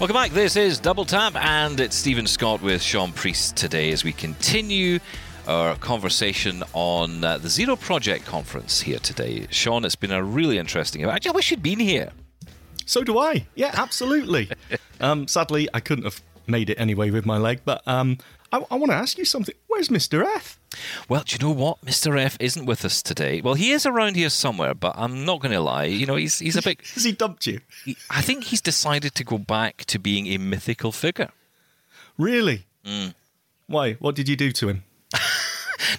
[0.00, 0.32] Welcome back.
[0.32, 4.98] This is Double Tap, and it's Stephen Scott with Sean Priest today as we continue
[5.46, 9.46] our conversation on uh, the Zero Project Conference here today.
[9.50, 11.14] Sean, it's been a really interesting event.
[11.14, 12.10] Actually, I wish you'd been here.
[12.86, 13.46] So do I.
[13.54, 14.50] Yeah, absolutely.
[15.00, 18.18] um, sadly, I couldn't have made it anyway with my leg, but um,
[18.54, 19.54] I, I want to ask you something.
[19.66, 20.24] Where's Mr.
[20.24, 20.58] F?
[21.08, 21.80] Well, do you know what?
[21.84, 22.18] Mr.
[22.18, 23.40] F isn't with us today.
[23.40, 25.84] Well, he is around here somewhere, but I'm not going to lie.
[25.84, 26.80] You know, he's he's a bit.
[26.94, 27.60] Has he dumped you?
[27.84, 31.30] he- I think he's decided to go back to being a mythical figure.
[32.18, 32.66] Really?
[33.66, 33.94] Why?
[33.94, 34.84] What did you do to him?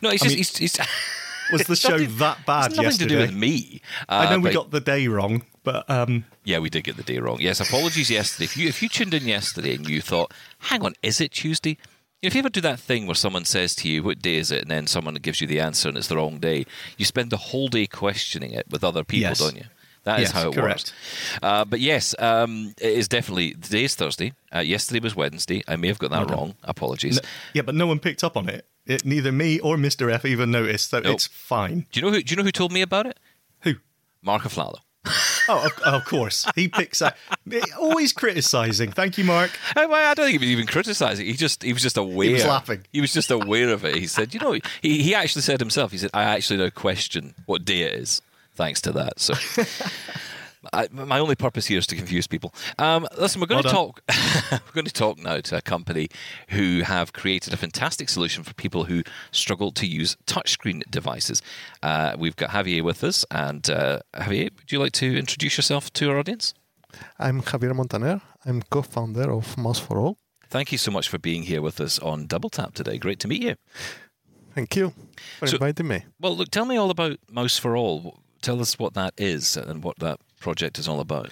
[0.02, 0.78] No, he's I just mean, he's, he's
[1.52, 3.08] Was the show nothing- that bad it's nothing yesterday?
[3.10, 3.82] to do with me.
[4.10, 7.04] I know Uh, we got the day wrong, but um, Yeah, we did get the
[7.04, 7.38] day wrong.
[7.40, 8.46] Yes, apologies yesterday.
[8.46, 11.78] If you if you tuned in yesterday and you thought, "Hang on, is it Tuesday?"
[12.26, 14.62] If you ever do that thing where someone says to you, "What day is it?"
[14.64, 16.66] and then someone gives you the answer and it's the wrong day,
[16.98, 19.40] you spend the whole day questioning it with other people, Yes.
[19.40, 19.66] don't you?
[20.04, 20.94] That is Yes, how it correct.
[20.94, 21.40] works.
[21.42, 24.34] Uh, but yes, um, it is definitely today is Thursday.
[24.54, 25.64] Uh, yesterday was Wednesday.
[25.68, 26.56] I may have got that wrong.
[26.64, 27.18] Apologies.
[27.18, 28.66] n- yeah, but no one picked up on it.
[28.86, 29.04] it.
[29.04, 30.12] Neither me or Mr.
[30.12, 31.16] F even noticed, so Nope.
[31.16, 31.88] it's fine.
[31.92, 32.22] Do you know who?
[32.22, 33.20] Do you know who told me about it?
[33.62, 33.76] Who?
[34.22, 34.78] Mark Aflalo.
[35.48, 36.46] Oh, of, of course.
[36.56, 37.16] He picks up.
[37.78, 38.92] Always criticising.
[38.92, 39.52] Thank you, Mark.
[39.76, 41.26] Uh, I, I don't think he was even criticising.
[41.26, 42.28] He just he was just aware.
[42.28, 42.86] He was laughing.
[42.92, 43.96] He was just aware of it.
[43.96, 45.92] He said, you know, he, he actually said himself.
[45.92, 48.22] He said, I actually now question what day it is,
[48.56, 49.20] thanks to that.
[49.20, 49.34] So.
[50.74, 52.54] I, my only purpose here is to confuse people.
[52.78, 54.02] Um, listen, we're going Well to talk.
[54.52, 56.10] we're going to talk now to a company
[56.50, 61.42] who have created a fantastic solution for people who struggle to use touchscreen devices.
[61.84, 65.92] Uh, we've got Javier with us, and uh, Javier, would you like to introduce yourself
[65.94, 66.54] to our audience?
[67.20, 68.22] I'm Javier Montaner.
[68.46, 70.18] I'm co-founder of Mouse for All.
[70.50, 72.98] Thank you so much for being here with us on Double Tap today.
[72.98, 73.56] Great to meet you.
[74.54, 74.94] Thank you
[75.40, 76.06] for So- inviting me.
[76.20, 78.20] Well, look, tell me all about Mouse for All.
[78.42, 81.30] Tell us what that is and what that project is all about.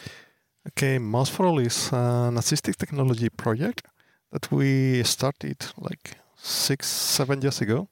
[0.69, 3.85] Okay, Mouse is an assistive technology project
[4.31, 7.89] that we started like six, seven years ago.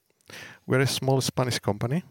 [0.66, 2.02] We're a small Spanish company.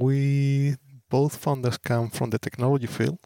[0.00, 0.76] We
[1.08, 3.18] both founders come from the technology field.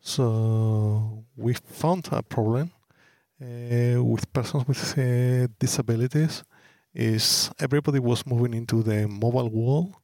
[0.00, 2.70] So we found a problem
[3.42, 6.44] uh, with persons with uh, disabilities
[6.94, 9.96] is everybody was moving into the mobile world,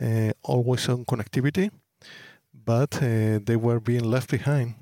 [0.00, 1.70] uh, always on connectivity,
[2.64, 4.74] but uh, they were being left behind.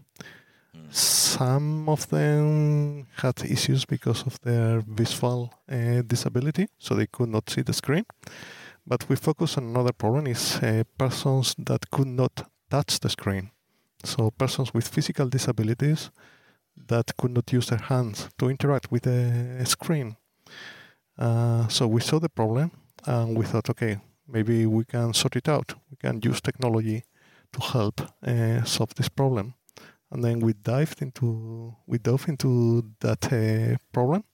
[0.90, 7.49] Some of them had issues because of their visual uh, disability, so they could not
[7.49, 8.05] see the screen.
[8.87, 13.51] But we focus on another problem: is uh, persons that could not touch the screen.
[14.05, 16.11] So persons with physical disabilities
[16.88, 20.16] that could not use their hands to interact with the screen.
[21.18, 22.71] Uh, so we saw the problem
[23.07, 25.75] and we thought, okay, maybe we can sort it out.
[25.90, 27.05] We can use technology
[27.53, 29.55] to help uh, solve this problem.
[30.11, 34.25] And then we dived into we dove into that uh, problem,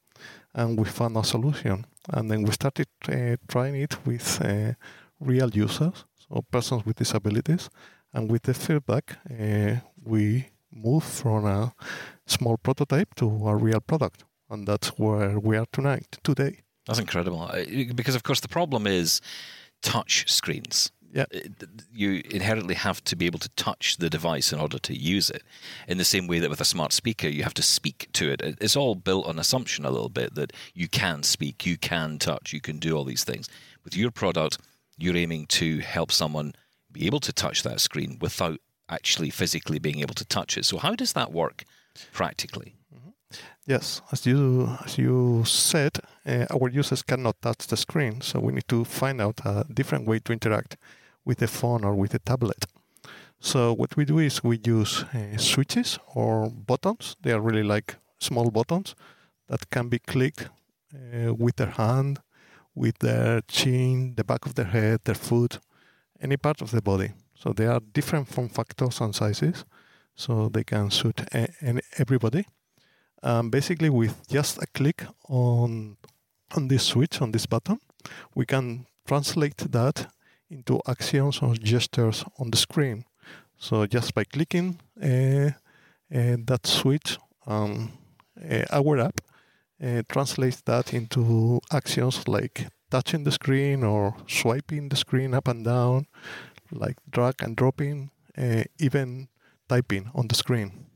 [0.52, 1.86] and we found a solution.
[2.12, 4.40] And then we started uh, trying it with
[5.20, 7.70] real users, so persons with disabilities.
[8.12, 9.18] And with the feedback,
[10.04, 11.74] we moved from a
[12.26, 16.62] small prototype to a real product, and that's where we are tonight today.
[16.86, 17.50] That's incredible.
[17.94, 19.20] Because of course the problem is
[19.82, 20.90] touch screens.
[21.12, 21.24] Yeah.
[21.92, 25.42] You inherently have to be able to touch the device in order to use it.
[25.86, 28.42] In the same way that with a smart speaker, you have to speak to it.
[28.60, 32.52] It's all built on assumption a little bit that you can speak, you can touch,
[32.52, 33.48] you can do all these things.
[33.84, 34.58] With your product,
[34.98, 36.52] you're aiming to help someone
[36.92, 40.64] be able to touch that screen without actually physically being able to touch it.
[40.64, 41.64] So, how does that work
[42.12, 42.77] practically?
[43.66, 48.52] Yes, as you as you said, uh, our users cannot touch the screen, so we
[48.52, 50.76] need to find out a different way to interact
[51.24, 52.64] with the phone or with the tablet.
[53.40, 57.16] So what we do is we use uh, switches or buttons.
[57.22, 58.94] They are really like small buttons
[59.48, 60.48] that can be clicked
[60.94, 62.20] uh, with their hand,
[62.74, 65.60] with their chin, the back of their head, their foot,
[66.20, 67.12] any part of the body.
[67.34, 69.64] So they are different form factors and sizes,
[70.14, 72.46] so they can suit a- everybody.
[73.22, 75.96] Um, basically, with just a click on
[76.56, 77.78] on this switch on this button,
[78.34, 80.06] we can translate that
[80.50, 83.04] into actions or gestures on the screen.
[83.58, 85.50] So just by clicking uh,
[86.14, 87.90] uh, that switch on
[88.50, 89.20] uh, our app,
[89.82, 95.64] uh, translates that into actions like touching the screen or swiping the screen up and
[95.64, 96.06] down,
[96.70, 99.28] like drag and dropping, uh, even
[99.68, 100.87] typing on the screen.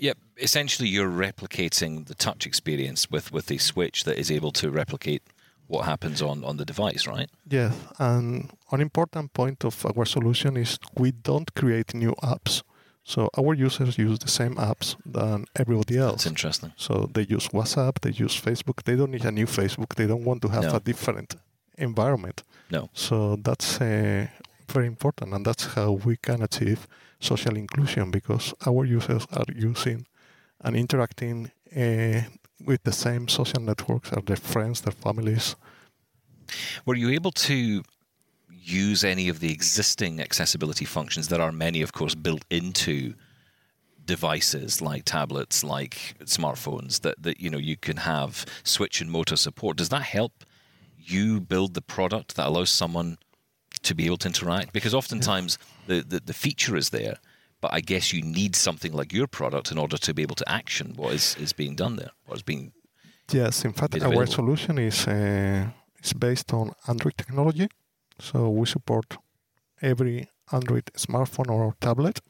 [0.00, 0.16] Yep.
[0.38, 5.22] Essentially, you're replicating the touch experience with, with a switch that is able to replicate
[5.66, 7.30] what happens on, on the device, right?
[7.48, 7.74] Yes.
[7.98, 12.62] And an important point of our solution is we don't create new apps.
[13.04, 16.12] So our users use the same apps than everybody else.
[16.24, 16.72] That's interesting.
[16.76, 18.82] So they use WhatsApp, they use Facebook.
[18.84, 19.94] They don't need a new Facebook.
[19.94, 20.76] They don't want to have No.
[20.76, 21.36] a different
[21.78, 22.42] environment.
[22.70, 22.88] No.
[22.92, 24.26] So that's uh,
[24.68, 26.86] very important, and that's how we can achieve
[27.20, 30.06] social inclusion because our users are using
[30.62, 32.22] and interacting uh,
[32.64, 35.56] with the same social networks as their friends, their families.
[36.84, 37.82] Were you able to
[38.50, 41.28] use any of the existing accessibility functions?
[41.28, 43.14] There are many, of course, built into
[44.04, 49.36] devices like tablets, like smartphones that, that you know you can have switch and motor
[49.36, 49.76] support.
[49.76, 50.44] Does that help
[50.98, 53.18] you build the product that allows someone
[53.82, 54.72] to be able to interact?
[54.72, 57.16] Because oftentimes the, the, the feature is there,
[57.60, 60.48] but I guess you need something like your product in order to be able to
[60.48, 62.72] action what is, is being done there, what is being
[63.32, 65.68] Yes, in fact, our solution is uh,
[66.02, 67.68] is based on Android technology.
[68.18, 69.18] So we support
[69.80, 72.20] every Android smartphone or tablet,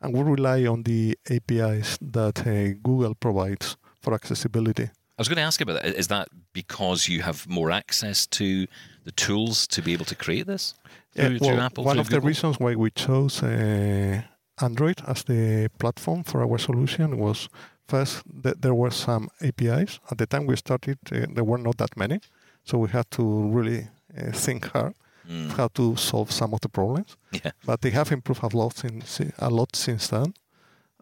[0.00, 4.84] and we rely on the APIs that uh, Google provides for accessibility.
[4.84, 5.96] I was going to ask about that.
[5.96, 8.66] Is that because you have more access to
[9.08, 10.74] the tools to be able to create this
[11.14, 11.84] through, Yeah, through well, Apple?
[11.84, 14.20] one through of the reasons why we chose uh,
[14.60, 17.48] Android as the platform for our solution was
[17.88, 20.00] first that there were some APIs.
[20.10, 22.18] At the time we started, uh, there were not that many,
[22.64, 23.22] so we had to
[23.56, 24.94] really uh, think hard
[25.28, 25.50] Mm.
[25.58, 27.16] how to solve some of the problems.
[27.44, 27.50] Yeah.
[27.66, 30.32] But they have improved a lot since a lot since then,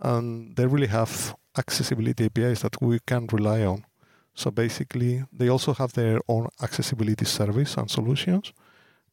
[0.03, 1.11] and they really have
[1.57, 3.85] accessibility APIs that we can rely on.
[4.37, 8.53] So basically, they also have their own accessibility service and solutions.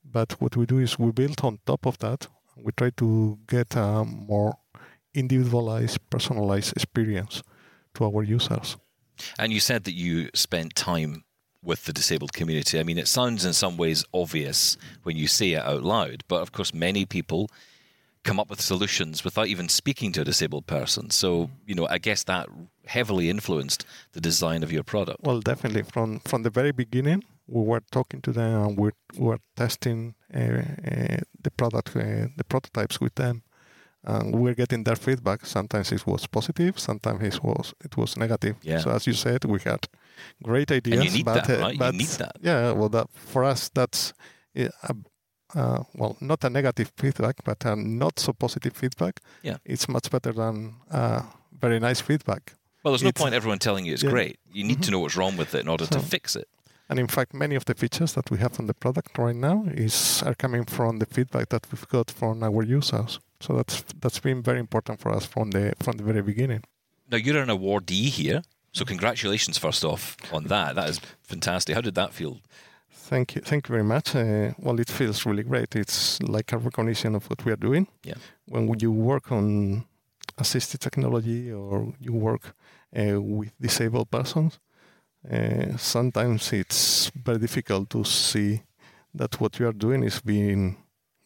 [0.04, 2.28] But what we do is we build on top of that.
[2.58, 4.58] We try to get a more
[5.14, 7.42] individualized, personalized experience
[7.96, 8.76] to our users.
[9.40, 11.24] And you said that you spent time
[11.64, 12.78] with the disabled community.
[12.78, 16.42] I mean, it sounds in some ways obvious when you say it out loud, but
[16.42, 17.50] of course, many people
[18.24, 21.10] come up with solutions without even speaking to a disabled person.
[21.12, 22.50] So, you know, I guess that
[22.86, 25.20] heavily influenced the design of your product.
[25.24, 29.26] Well, definitely from from the very beginning, we were talking to them and we we
[29.28, 33.44] were testing uh, uh, the product, uh, the prototypes with them,
[34.04, 35.46] and we were getting their feedback.
[35.46, 38.56] Sometimes it was positive, sometimes it was it was negative.
[38.62, 38.80] Yeah.
[38.80, 39.88] So as you said, we had
[40.44, 41.14] great ideas.
[41.14, 41.74] need but, that, uh, right?
[41.74, 42.36] You but need that.
[42.42, 42.72] Yeah.
[42.72, 44.14] Well, that for us, that's.
[44.56, 44.96] a
[45.56, 49.20] uh, well, not a negative feedback, but a not so positive feedback.
[49.44, 49.58] Yeah.
[49.66, 51.22] It's much better than uh,
[51.62, 52.56] very nice feedback.
[52.84, 54.10] Well, there's no It's- point everyone telling you it's yeah.
[54.10, 54.40] great.
[54.52, 56.48] You need to know what's wrong with it in order to fix it.
[56.90, 59.66] And in fact, many of the features that we have on the product right now
[59.72, 63.20] is are coming from the feedback that we've got from our users.
[63.40, 66.64] So that's that's been very important for us from the from the very beginning.
[67.10, 68.42] Now, you're an awardee here.
[68.72, 70.74] So, congratulations, first off, on that.
[70.76, 71.76] That is fantastic.
[71.76, 72.40] How did that feel?
[72.92, 74.16] Thank you, thank you very much.
[74.16, 75.76] Uh, well, it feels really great.
[75.76, 77.88] It's like a recognition of what we are doing.
[78.04, 78.16] Yeah.
[78.46, 79.86] When you work on
[80.38, 82.56] assistive technology or you work
[82.96, 84.60] uh, with disabled persons,
[85.32, 88.62] uh, sometimes it's very difficult to see
[89.14, 90.78] that what you are doing is being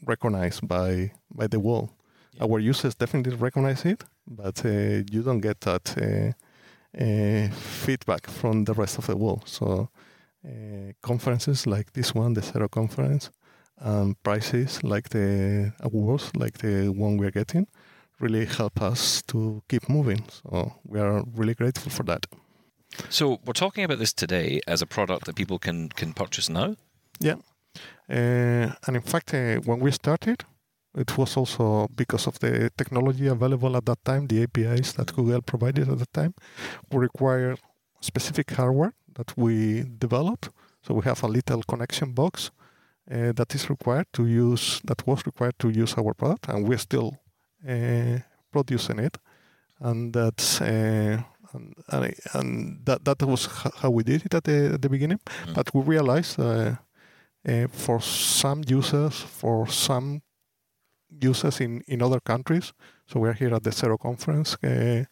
[0.06, 1.90] recognized by by the world.
[2.34, 2.44] Yeah.
[2.44, 6.34] Our users definitely recognize it, but uh, you don't get that uh,
[7.02, 9.44] uh, feedback from the rest of the world.
[9.46, 9.90] So
[10.46, 13.32] uh, conferences like this one, the Zero Conference,
[13.80, 17.68] and prizes like the awards, like the one we're getting,
[18.20, 20.24] really help us to keep moving.
[20.30, 22.26] So we are really grateful for that.
[23.10, 26.76] So we're talking about this today as a product that people can can purchase now.
[27.20, 27.36] Yeah,
[28.10, 30.46] uh, and in fact, uh, when we started,
[30.96, 35.42] it was also because of the technology available at that time, the APIs that Google
[35.42, 36.34] provided at the time,
[36.92, 37.56] we require
[38.02, 40.50] specific hardware that we developed.
[40.82, 42.52] So we have a little connection box
[43.12, 46.78] uh, that is required to use, that was required to use our product, and we're
[46.78, 47.18] still
[48.52, 49.18] producing it.
[49.80, 51.22] And that's uh,
[51.54, 53.46] and, and, and, that that was
[53.78, 55.20] how we did it at the, at the beginning.
[55.46, 55.54] Mm.
[55.54, 56.76] But we realized uh,
[57.48, 60.22] uh, for some users, for some
[61.22, 62.74] users in, in other countries.
[63.06, 65.06] So we're here at the Zero conference uh,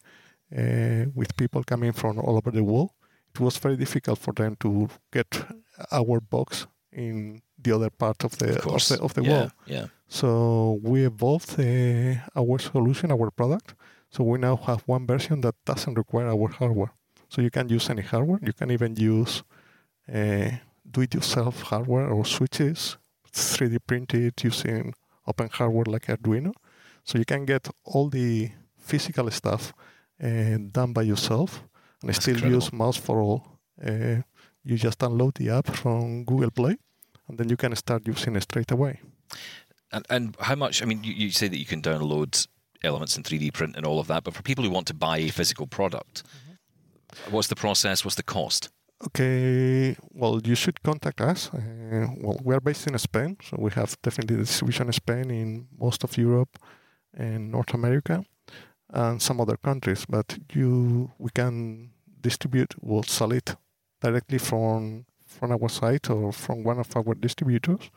[0.52, 2.90] uh, with people coming from all over the world.
[3.34, 5.46] It was very difficult for them to get
[5.92, 9.52] our box in the other part of the of, of the, of the yeah, world.
[9.66, 9.86] Yeah.
[10.08, 13.74] So we evolved uh, our solution, our product.
[14.10, 16.92] So we now have one version that doesn't require our hardware.
[17.28, 18.38] So you can use any hardware.
[18.42, 19.42] You can even use
[20.12, 20.50] uh,
[20.88, 22.96] do-it-yourself hardware or switches,
[23.32, 24.94] 3D printed using
[25.26, 26.52] open hardware like Arduino.
[27.02, 29.72] So you can get all the physical stuff
[30.22, 31.62] uh, done by yourself
[32.00, 32.62] and That's still incredible.
[32.62, 33.44] use Mouse for All.
[33.84, 34.22] Uh,
[34.64, 36.76] you just download the app from Google Play,
[37.28, 39.00] and then you can start using it straight away.
[39.92, 40.82] And, and how much?
[40.82, 42.46] I mean, you, you say that you can download
[42.82, 45.18] elements in 3D print and all of that, but for people who want to buy
[45.18, 47.32] a physical product, mm-hmm.
[47.32, 48.04] what's the process?
[48.04, 48.70] What's the cost?
[49.04, 51.50] Okay, well, you should contact us.
[51.52, 55.68] Uh, well, we are based in Spain, so we have definitely distribution in Spain, in
[55.78, 56.58] most of Europe
[57.12, 58.24] and North America,
[58.88, 60.06] and some other countries.
[60.08, 61.90] But you, we can
[62.22, 63.54] distribute, we'll sell it
[64.00, 65.04] directly from
[65.38, 67.90] from our site or from one of our distributors.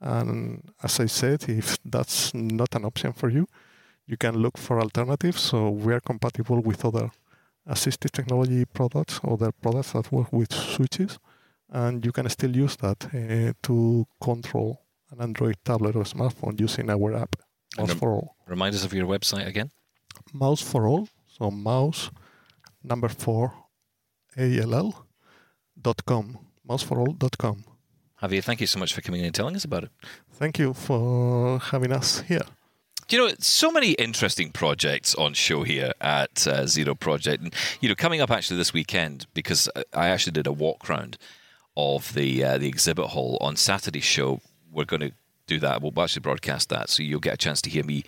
[0.00, 3.46] And as I said, if that's not an option for you,
[4.06, 5.40] you can look for alternatives.
[5.40, 7.10] So we are compatible with other
[7.68, 11.18] assistive technology products, other products that work with switches,
[11.68, 16.90] and you can still use that uh, to control an Android tablet or smartphone using
[16.90, 17.36] our app,
[17.78, 18.36] Mouse for All.
[18.46, 19.70] Remind us of your website again.
[20.32, 22.10] Mouse for All, so mouse
[22.82, 23.52] number four
[24.38, 25.06] all
[25.80, 26.38] dot com,
[26.70, 27.64] mouseforall.com.
[28.22, 29.90] Javier, thank you so much for coming in and telling us about it.
[30.32, 32.42] Thank you for having us here
[33.12, 37.88] you know, so many interesting projects on show here at uh, Zero Project, and you
[37.88, 41.18] know, coming up actually this weekend because I actually did a walk round
[41.76, 44.40] of the uh, the exhibit hall on Saturday's show.
[44.72, 45.12] We're going to
[45.46, 45.82] do that.
[45.82, 48.04] We'll actually broadcast that, so you'll get a chance to hear me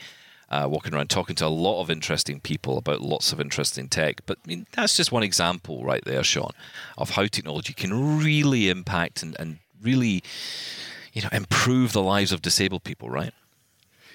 [0.52, 4.20] uh, walking around talking to a lot of interesting people about lots of interesting tech.
[4.26, 6.52] But I mean, that's just one example right there, Sean,
[6.98, 10.22] of how technology can really impact and, and really,
[11.14, 13.08] you know, improve the lives of disabled people.
[13.08, 13.32] Right.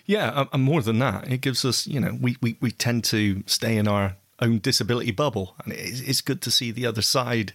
[0.05, 3.43] Yeah, and more than that, it gives us, you know, we, we, we tend to
[3.45, 7.53] stay in our own disability bubble, and it's, good to see the other side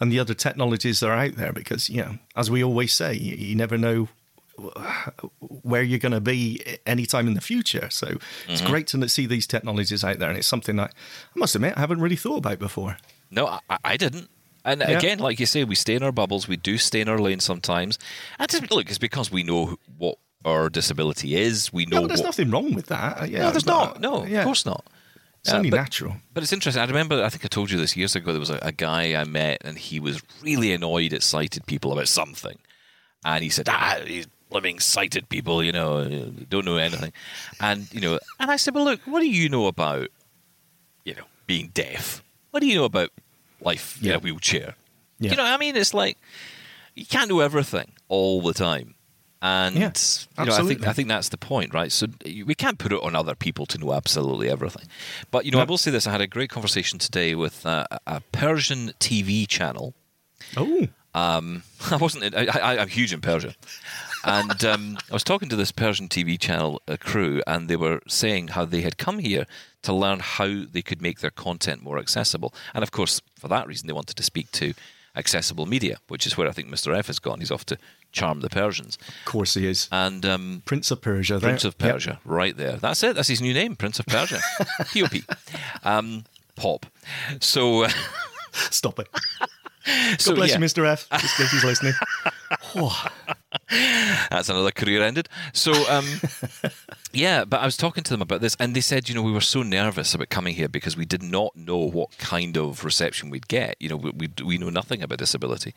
[0.00, 3.12] and the other technologies that are out there because, you know, as we always say,
[3.12, 4.08] you never know
[5.62, 7.88] where you're going to be anytime in the future.
[7.90, 8.52] So mm-hmm.
[8.52, 10.94] it's great to see these technologies out there, and it's something that
[11.34, 12.96] I must admit I haven't really thought about before.
[13.30, 14.28] No, I, I didn't.
[14.64, 14.90] And yeah.
[14.90, 16.46] again, like you say, we stay in our bubbles.
[16.46, 17.98] We do stay in our lane sometimes.
[18.38, 21.72] And just, look, it's because we know what our disability is.
[21.72, 22.02] We know.
[22.02, 22.26] Yeah, there's what...
[22.26, 23.22] nothing wrong with that.
[23.22, 24.00] Uh, yeah, no, there's not.
[24.00, 24.40] No, yeah.
[24.40, 24.84] of course not.
[25.40, 26.16] It's uh, only but, natural.
[26.32, 26.80] But it's interesting.
[26.80, 28.30] I remember, I think I told you this years ago.
[28.32, 31.92] There was a, a, guy I met, and he was really annoyed at sighted people
[31.92, 32.58] about something.
[33.24, 33.98] And he said, "Ah,
[34.52, 36.04] living sighted people, you know,
[36.48, 37.12] don't know anything."
[37.60, 40.08] And you know, and I said, "Well, look, what do you know about,
[41.04, 42.22] you know, being deaf?
[42.50, 43.10] What do you know about
[43.60, 44.12] life yeah.
[44.12, 44.74] in a wheelchair?
[45.18, 45.30] Yeah.
[45.30, 46.18] You know, I mean, it's like
[46.94, 48.94] you can't do everything all the time."
[49.44, 49.90] And yeah,
[50.38, 51.90] you know, I think I think that's the point, right?
[51.90, 54.84] So we can't put it on other people to know absolutely everything.
[55.32, 57.84] But you know, I will say this: I had a great conversation today with uh,
[58.06, 59.94] a Persian TV channel.
[60.56, 62.36] Oh, um, I wasn't.
[62.36, 63.56] I, am huge in Persia,
[64.24, 68.00] and um, I was talking to this Persian TV channel uh, crew, and they were
[68.08, 69.46] saying how they had come here
[69.82, 73.66] to learn how they could make their content more accessible, and of course, for that
[73.66, 74.74] reason, they wanted to speak to
[75.14, 76.96] accessible media, which is where I think Mr.
[76.96, 77.40] F has gone.
[77.40, 77.78] He's off to
[78.12, 78.96] charm the Persians.
[79.08, 79.88] Of course he is.
[79.92, 81.38] And um, Prince of Persia.
[81.38, 81.68] Prince there.
[81.68, 82.20] of Persia, yep.
[82.24, 82.76] right there.
[82.76, 83.16] That's it.
[83.16, 84.40] That's his new name, Prince of Persia.
[84.92, 85.14] POP.
[85.84, 86.24] Um,
[86.56, 86.86] pop.
[87.40, 87.86] So.
[88.52, 89.08] Stop it.
[89.86, 90.58] God so, bless yeah.
[90.58, 90.86] you, Mr.
[90.86, 91.08] F.
[91.10, 91.94] Just in case he's listening.
[94.30, 95.28] That's another career ended.
[95.52, 96.06] So, um,
[97.12, 99.32] yeah, but I was talking to them about this, and they said, you know, we
[99.32, 103.30] were so nervous about coming here because we did not know what kind of reception
[103.30, 103.76] we'd get.
[103.80, 105.74] You know, we, we, we know nothing about disability.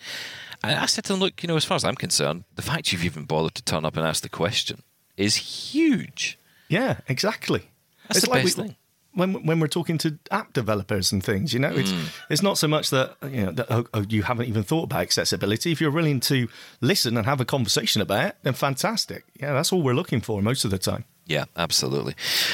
[0.64, 2.91] And I said to them, look, you know, as far as I'm concerned, the fact
[2.91, 4.84] you've even bothered to turn up and ask the question
[5.18, 6.38] is huge.
[6.68, 7.70] Yeah, exactly.
[8.08, 8.76] That's it's the like best we, thing
[9.16, 12.05] when when we're talking to app developers and things, you know, it's mm.
[12.30, 15.01] it's not so much that you know that oh, oh, you haven't even thought about
[15.01, 15.72] accessibility.
[15.72, 16.47] If you're willing to
[16.82, 19.26] listen and have a conversation about it, then fantastic.
[19.39, 21.05] Yeah, that's all we're looking for most of the time.
[21.28, 22.13] Yeah, absolutely.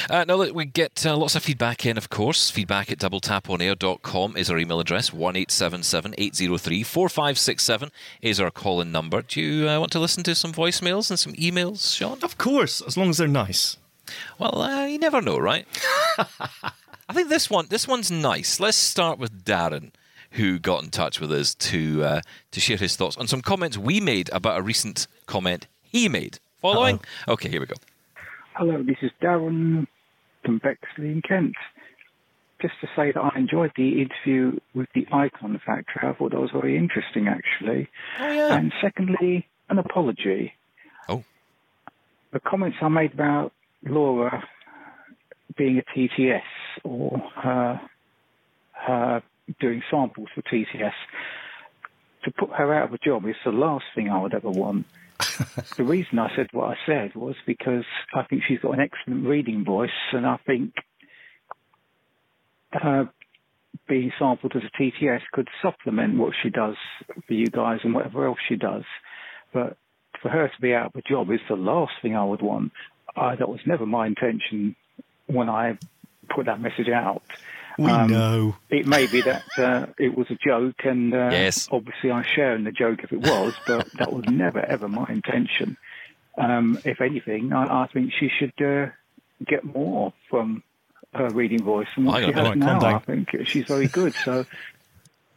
[0.10, 2.50] Uh, now, look, we get uh, lots of feedback in, of course.
[2.50, 5.12] Feedback at doubletaponair.com is our email address.
[5.12, 7.92] 1 803 4567
[8.22, 9.22] is our call in number.
[9.24, 12.20] Do you uh, want to listen to some voicemails and some emails, Sean?
[12.24, 13.76] Of course, as long as they're nice.
[14.40, 15.66] Well, uh, you never know, right?
[16.18, 18.60] I think this one, this one's nice.
[18.60, 19.92] Let's start with Darren,
[20.32, 23.78] who got in touch with us to uh, to share his thoughts on some comments
[23.78, 26.40] we made about a recent comment he made.
[26.62, 27.00] Following?
[27.26, 27.34] Hello.
[27.34, 27.76] Okay, here we go.
[28.54, 29.88] Hello, this is Darren
[30.46, 31.56] from Bexley in Kent.
[32.62, 36.08] Just to say that I enjoyed the interview with the Icon Factory.
[36.08, 37.90] I thought that was very interesting, actually.
[38.20, 38.56] Oh, yeah.
[38.56, 40.54] And secondly, an apology.
[41.10, 41.24] Oh.
[42.34, 43.52] The comments I made about
[43.84, 44.44] Laura
[45.58, 46.42] being a TTS
[46.84, 47.82] or her,
[48.74, 49.24] her
[49.60, 50.94] doing samples for TTS,
[52.24, 54.86] to put her out of a job is the last thing I would ever want.
[55.78, 59.26] the reason I said what I said was because I think she's got an excellent
[59.26, 60.74] reading voice, and I think
[62.72, 63.10] her
[63.88, 66.76] being sampled as a TTS could supplement what she does
[67.28, 68.84] for you guys and whatever else she does.
[69.54, 69.78] But
[70.22, 72.72] for her to be out of a job is the last thing I would want.
[73.16, 74.76] I, that was never my intention
[75.28, 75.78] when I
[76.30, 77.24] put that message out.
[77.78, 78.56] We um, know.
[78.70, 81.68] It may be that uh, it was a joke, and uh, yes.
[81.72, 85.06] obviously I share in the joke if it was, but that was never ever my
[85.10, 85.78] intention.
[86.38, 88.88] Um, if anything, I, I, think she should uh,
[89.46, 90.64] get more from
[91.14, 92.80] her reading voice and what she has now.
[92.82, 94.14] I think she's very good.
[94.14, 94.46] So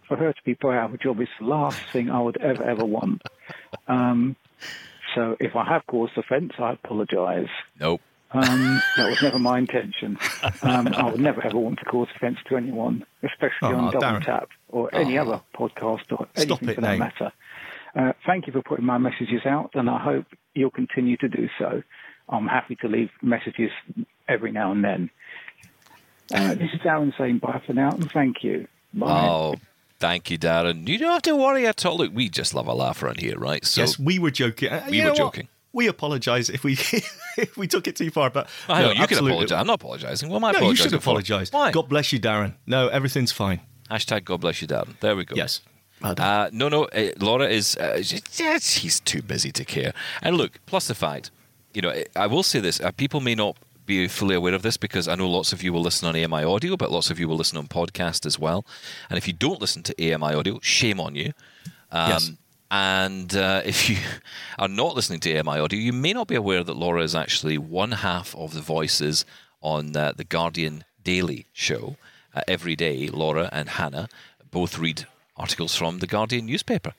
[0.07, 2.37] for her to be put out of a job is the last thing I would
[2.37, 3.22] ever ever want.
[3.89, 4.37] Um,
[5.15, 7.49] so if I have caused offence, I apologise.
[7.81, 8.01] Nope.
[8.31, 10.19] Um, that was never my intention.
[10.62, 14.07] Um, I would never ever want to cause offence to anyone, especially oh, on Double
[14.07, 14.25] Darren.
[14.25, 15.23] Tap or any oh.
[15.23, 17.33] other podcast or anything it, for that matter.
[17.95, 21.49] Uh, thank you for putting my messages out, and I hope you'll continue to do
[21.59, 21.83] so.
[22.29, 23.71] I'm happy to leave messages
[24.27, 25.11] every now and then.
[26.33, 28.67] Uh, this is Darren saying bye for now, and thank you.
[28.93, 29.29] Bye.
[29.29, 29.55] Oh,
[29.99, 30.87] Thank you, Darren.
[30.89, 31.97] You don't have to worry at all.
[31.99, 33.65] Look, we just love a laugh around here, right?
[33.65, 34.71] So yes, we were joking.
[34.71, 35.45] Uh, we were joking.
[35.45, 35.51] What?
[35.73, 36.73] We apologise if we
[37.37, 39.59] if we took it too far, but I know no, you can apologise.
[39.59, 40.29] I'm not apologising.
[40.29, 41.53] Well, my no, you should apologise.
[41.53, 41.73] Why?
[41.73, 42.55] God bless you, Darren.
[42.67, 43.61] No, everything's fine.
[43.91, 44.99] Hashtag God bless you, Darren.
[45.01, 45.35] There we go.
[45.37, 45.61] Yes.
[46.03, 46.85] Uh, no, no.
[46.85, 47.77] Uh, Laura is.
[47.77, 49.95] Uh, she's too busy to care.
[50.23, 51.31] And look, plus the fact,
[51.73, 54.76] you know, I will say this: uh, people may not be fully aware of this
[54.76, 57.28] because I know lots of you will listen on AMI audio, but lots of you
[57.28, 58.64] will listen on podcast as well.
[59.11, 61.32] And if you don't listen to AMI audio, shame on you.
[61.91, 62.32] Um, yes.
[62.70, 63.97] And uh, if you
[64.59, 67.59] are not listening to AMI audio, you may not be aware that Laura is actually
[67.59, 69.24] one half of the voices
[69.61, 71.97] on uh, the Guardian Daily show.
[72.35, 74.09] Uh, every day, Laura and Hannah
[74.51, 75.07] both read
[75.37, 76.95] articles from the Guardian newspaper.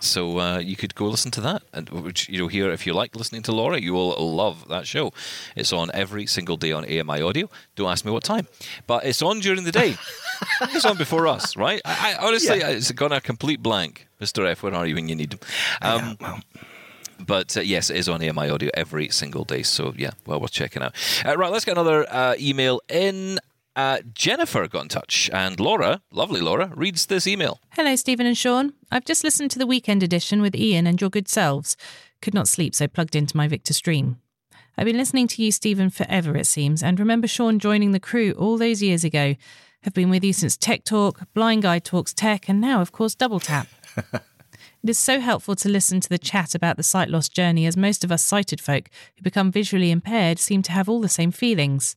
[0.00, 2.94] So uh, you could go listen to that, and which you know here if you
[2.94, 5.12] like listening to Laura, you will love that show.
[5.54, 7.48] It's on every single day on AMI Audio.
[7.76, 8.48] Don't ask me what time,
[8.86, 9.96] but it's on during the day.
[10.62, 11.80] it's on before us, right?
[11.84, 12.68] I, I honestly, yeah.
[12.68, 14.06] it's gone a complete blank.
[14.18, 15.40] Mister F, where are you when you need him?
[15.82, 16.40] Um, yeah, well.
[17.26, 19.62] But uh, yes, it is on AMI Audio every single day.
[19.62, 20.94] So yeah, well worth checking out.
[21.24, 23.38] Uh, right, let's get another uh, email in.
[23.76, 27.60] Uh, Jennifer got in touch, and Laura, lovely Laura, reads this email.
[27.70, 28.72] Hello, Stephen and Sean.
[28.90, 31.76] I've just listened to the weekend edition with Ian and your good selves.
[32.20, 34.16] Could not sleep, so plugged into my Victor stream.
[34.76, 38.32] I've been listening to you, Stephen, forever, it seems, and remember Sean joining the crew
[38.32, 39.36] all those years ago.
[39.82, 43.14] Have been with you since Tech Talk, Blind Guy Talks Tech, and now, of course,
[43.14, 43.68] Double Tap.
[43.96, 44.20] it
[44.84, 48.04] is so helpful to listen to the chat about the sight loss journey, as most
[48.04, 51.96] of us sighted folk who become visually impaired seem to have all the same feelings.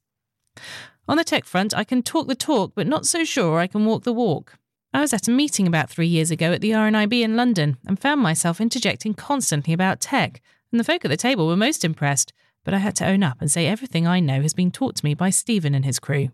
[1.07, 3.85] On the tech front, I can talk the talk, but not so sure I can
[3.85, 4.57] walk the walk.
[4.93, 7.99] I was at a meeting about three years ago at the RNIB in London and
[7.99, 10.39] found myself interjecting constantly about tech,
[10.71, 12.31] and the folk at the table were most impressed,
[12.63, 15.05] but I had to own up and say everything I know has been taught to
[15.05, 16.29] me by Stephen and his crew.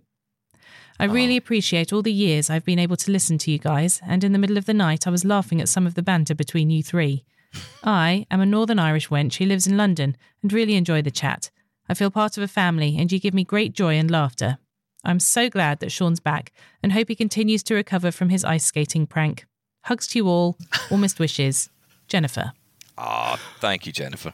[1.00, 1.12] I oh.
[1.12, 4.34] really appreciate all the years I've been able to listen to you guys, and in
[4.34, 6.84] the middle of the night, I was laughing at some of the banter between you
[6.84, 7.24] three.
[7.84, 11.50] I am a Northern Irish wench who lives in London and really enjoy the chat.
[11.90, 14.60] I feel part of a family, and you give me great joy and laughter.
[15.04, 16.52] I'm so glad that Sean's back
[16.84, 19.46] and hope he continues to recover from his ice skating prank.
[19.86, 20.58] Hugs to you all.
[20.92, 21.70] Warmest wishes.
[22.08, 22.54] Jennifer.
[22.98, 24.34] Ah, oh, thank you, Jennifer.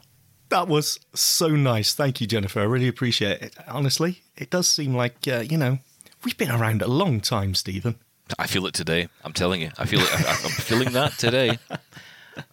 [0.50, 1.94] That was so nice.
[1.94, 2.60] Thank you, Jennifer.
[2.60, 3.56] I really appreciate it.
[3.66, 5.78] Honestly, it does seem like, uh, you know,
[6.24, 7.96] we've been around a long time, Stephen.
[8.38, 9.08] I feel it today.
[9.24, 9.70] I'm telling you.
[9.78, 10.12] I feel it.
[10.12, 11.58] I'm feeling that today.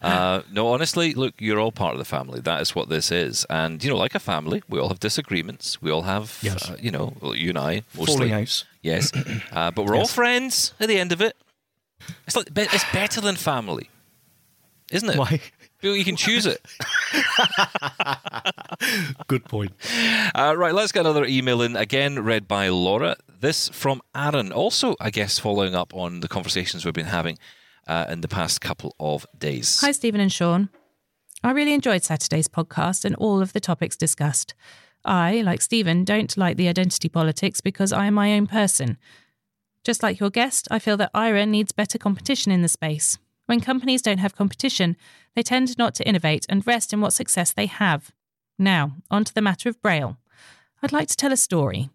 [0.02, 2.40] Uh, no, honestly, look, you're all part of the family.
[2.40, 3.46] That is what this is.
[3.50, 5.82] And, you know, like a family, we all have disagreements.
[5.82, 6.70] We all have, yes.
[6.70, 8.16] uh, you know, well, you and I mostly.
[8.16, 8.66] Falling outs.
[8.82, 9.12] Yes.
[9.52, 10.02] Uh, but we're yes.
[10.02, 11.36] all friends at the end of it.
[12.26, 13.90] It's, like, it's better than family,
[14.92, 15.18] isn't it?
[15.18, 15.40] Why?
[15.82, 16.66] You can choose it.
[19.28, 19.74] Good point.
[20.34, 21.76] Uh, right, let's get another email in.
[21.76, 23.18] Again, read by Laura.
[23.28, 24.54] This from Aaron.
[24.54, 27.38] Also, I guess, following up on the conversations we've been having
[27.88, 29.82] uh, in the past couple of days.
[29.82, 30.70] Hi, Stephen and Sean.
[31.44, 34.54] I really enjoyed Saturday's podcast and all of the topics discussed.
[35.04, 38.98] I, like Stephen, don't like the identity politics because I am my own person.
[39.84, 43.18] Just like your guest, I feel that Aira needs better competition in the space.
[43.46, 44.96] When companies don't have competition,
[45.36, 48.12] they tend not to innovate and rest in what success they have.
[48.58, 50.18] Now, on to the matter of Braille.
[50.82, 51.90] I'd like to tell a story.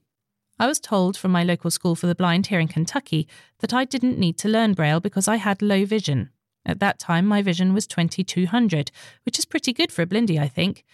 [0.58, 3.28] I was told from my local school for the blind here in Kentucky
[3.60, 6.30] that I didn't need to learn Braille because I had low vision.
[6.66, 8.90] At that time, my vision was 2200,
[9.24, 10.84] which is pretty good for a blindy, I think.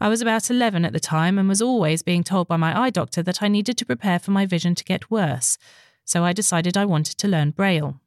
[0.00, 2.90] I was about 11 at the time and was always being told by my eye
[2.90, 5.58] doctor that I needed to prepare for my vision to get worse,
[6.04, 8.00] so I decided I wanted to learn Braille.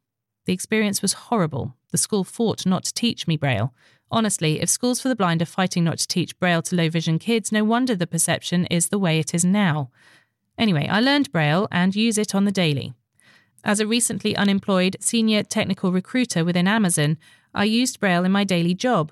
[0.45, 1.75] The experience was horrible.
[1.91, 3.73] The school fought not to teach me Braille.
[4.09, 7.17] Honestly, if schools for the blind are fighting not to teach Braille to low vision
[7.19, 9.89] kids, no wonder the perception is the way it is now.
[10.61, 12.93] Anyway, I learned Braille and use it on the daily.
[13.63, 17.17] As a recently unemployed senior technical recruiter within Amazon,
[17.51, 19.11] I used Braille in my daily job.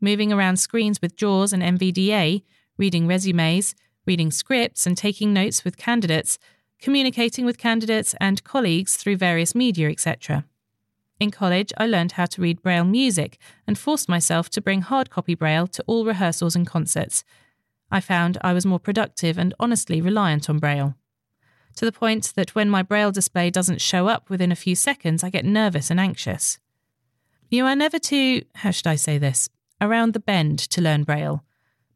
[0.00, 2.42] Moving around screens with JAWS and NVDA,
[2.76, 6.40] reading resumes, reading scripts, and taking notes with candidates,
[6.80, 10.44] communicating with candidates and colleagues through various media, etc.
[11.20, 15.08] In college, I learned how to read Braille music and forced myself to bring hard
[15.08, 17.22] copy Braille to all rehearsals and concerts,
[17.94, 20.96] I found I was more productive and honestly reliant on Braille.
[21.76, 25.22] To the point that when my Braille display doesn't show up within a few seconds,
[25.22, 26.58] I get nervous and anxious.
[27.50, 29.48] You are never too, how should I say this,
[29.80, 31.44] around the bend to learn Braille.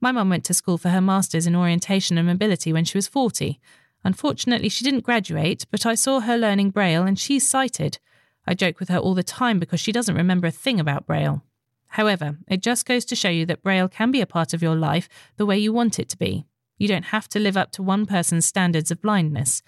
[0.01, 3.09] My mum went to school for her master's in orientation and mobility when she was
[3.09, 3.59] 40.
[4.05, 7.99] Unfortunately, she didn't graduate, but I saw her learning Braille and she's sighted.
[8.46, 11.42] I joke with her all the time because she doesn't remember a thing about Braille.
[11.89, 14.76] However, it just goes to show you that Braille can be a part of your
[14.76, 16.47] life the way you want it to be.
[16.76, 19.62] You don't have to live up to one person's standards of blindness.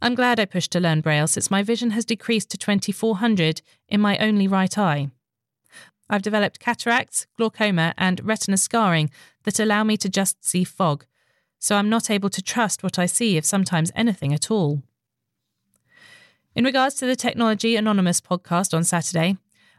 [0.00, 4.00] I'm glad I pushed to learn Braille since my vision has decreased to 2400 in
[4.00, 5.08] my only right eye.
[6.08, 9.10] I've developed cataracts, glaucoma, and retina scarring
[9.44, 11.04] that allow me to just see fog,
[11.58, 14.82] so I'm not able to trust what I see, if sometimes anything at all.
[16.54, 19.36] In regards to the Technology Anonymous podcast on Saturday,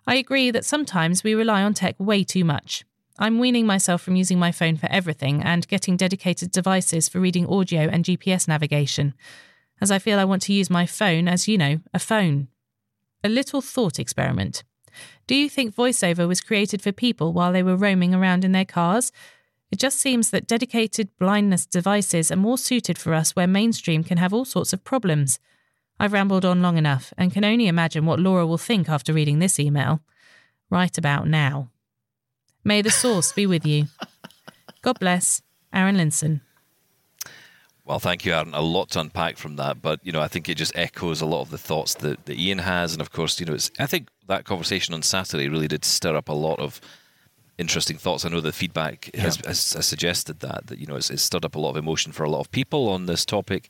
[0.10, 2.86] I agree that sometimes we rely on tech way too much.
[3.20, 7.45] I'm weaning myself from using my phone for everything and getting dedicated devices for reading
[7.45, 9.16] audio and GPS navigation,
[9.82, 12.47] as I feel I want to use my phone as, you know, a phone.
[13.22, 14.64] A little thought experiment.
[15.28, 18.64] Do you think VoiceOver was created for people while they were roaming around in their
[18.64, 19.12] cars?
[19.72, 24.20] It just seems that dedicated blindness devices are more suited for us where mainstream can
[24.20, 25.38] have all sorts of problems.
[26.00, 29.39] I've rambled on long enough and can only imagine what Laura will think after reading
[29.39, 30.02] this email.
[30.70, 31.70] Right about now.
[32.64, 33.86] May the source be with you.
[34.82, 35.41] God bless,
[35.74, 36.41] Aaron Linson.
[37.86, 38.54] Well, thank you, Aaron.
[38.54, 41.26] A lot to unpack from that, but you know, I think it just echoes a
[41.26, 43.72] lot of the thoughts that, that Ian has, and of course, you know, it's.
[43.80, 46.82] I think that conversation on Saturday really did stir up a lot of
[47.58, 48.26] interesting thoughts.
[48.26, 49.22] I know the feedback yeah.
[49.22, 51.78] has, has, has, suggested that that you know it's, it's stirred up a lot of
[51.78, 53.70] emotion for a lot of people on this topic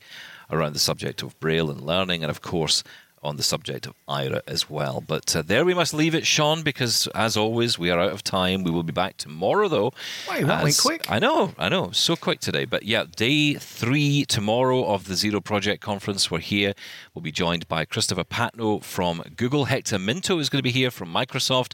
[0.50, 2.82] around the subject of Braille and learning, and of course
[3.22, 5.02] on the subject of Aira as well.
[5.06, 8.22] But uh, there we must leave it, Sean, because as always, we are out of
[8.22, 8.62] time.
[8.62, 9.92] We will be back tomorrow, though.
[10.28, 11.10] Wow, that went quick.
[11.10, 12.64] I know, I know, so quick today.
[12.64, 16.30] But yeah, day three tomorrow of the Zero Project Conference.
[16.30, 16.74] We're here.
[17.14, 19.66] We'll be joined by Christopher Patnoe from Google.
[19.66, 21.72] Hector Minto is going to be here from Microsoft.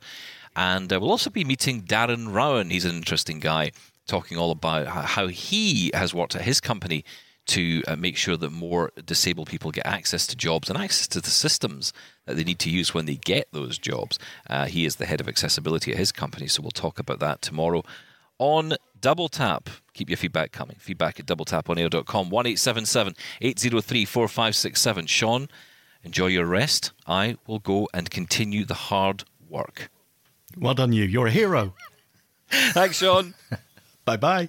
[0.57, 2.71] And uh, we'll also be meeting Darren Rowan.
[2.71, 3.73] He's an interesting guy,
[4.07, 7.05] talking all about how he has worked at his company
[7.47, 11.21] to uh, make sure that more disabled people get access to jobs and access to
[11.21, 11.93] the systems
[12.27, 14.19] that they need to use when they get those jobs.
[14.49, 17.43] Uh, he is the head of accessibility at his company, so we'll talk about that
[17.43, 17.83] tomorrow
[18.39, 19.69] on Double Tap.
[19.93, 20.77] Keep your feedback coming.
[20.79, 22.31] Feedback at doubletaponair.com.
[22.31, 25.07] 1877 803 4567.
[25.07, 25.49] Sean,
[26.03, 26.93] enjoy your rest.
[27.07, 29.91] I will go and continue the hard work.
[30.57, 31.05] Well done, you.
[31.05, 31.75] You're a hero.
[32.49, 33.35] Thanks, Sean.
[34.05, 34.49] bye bye.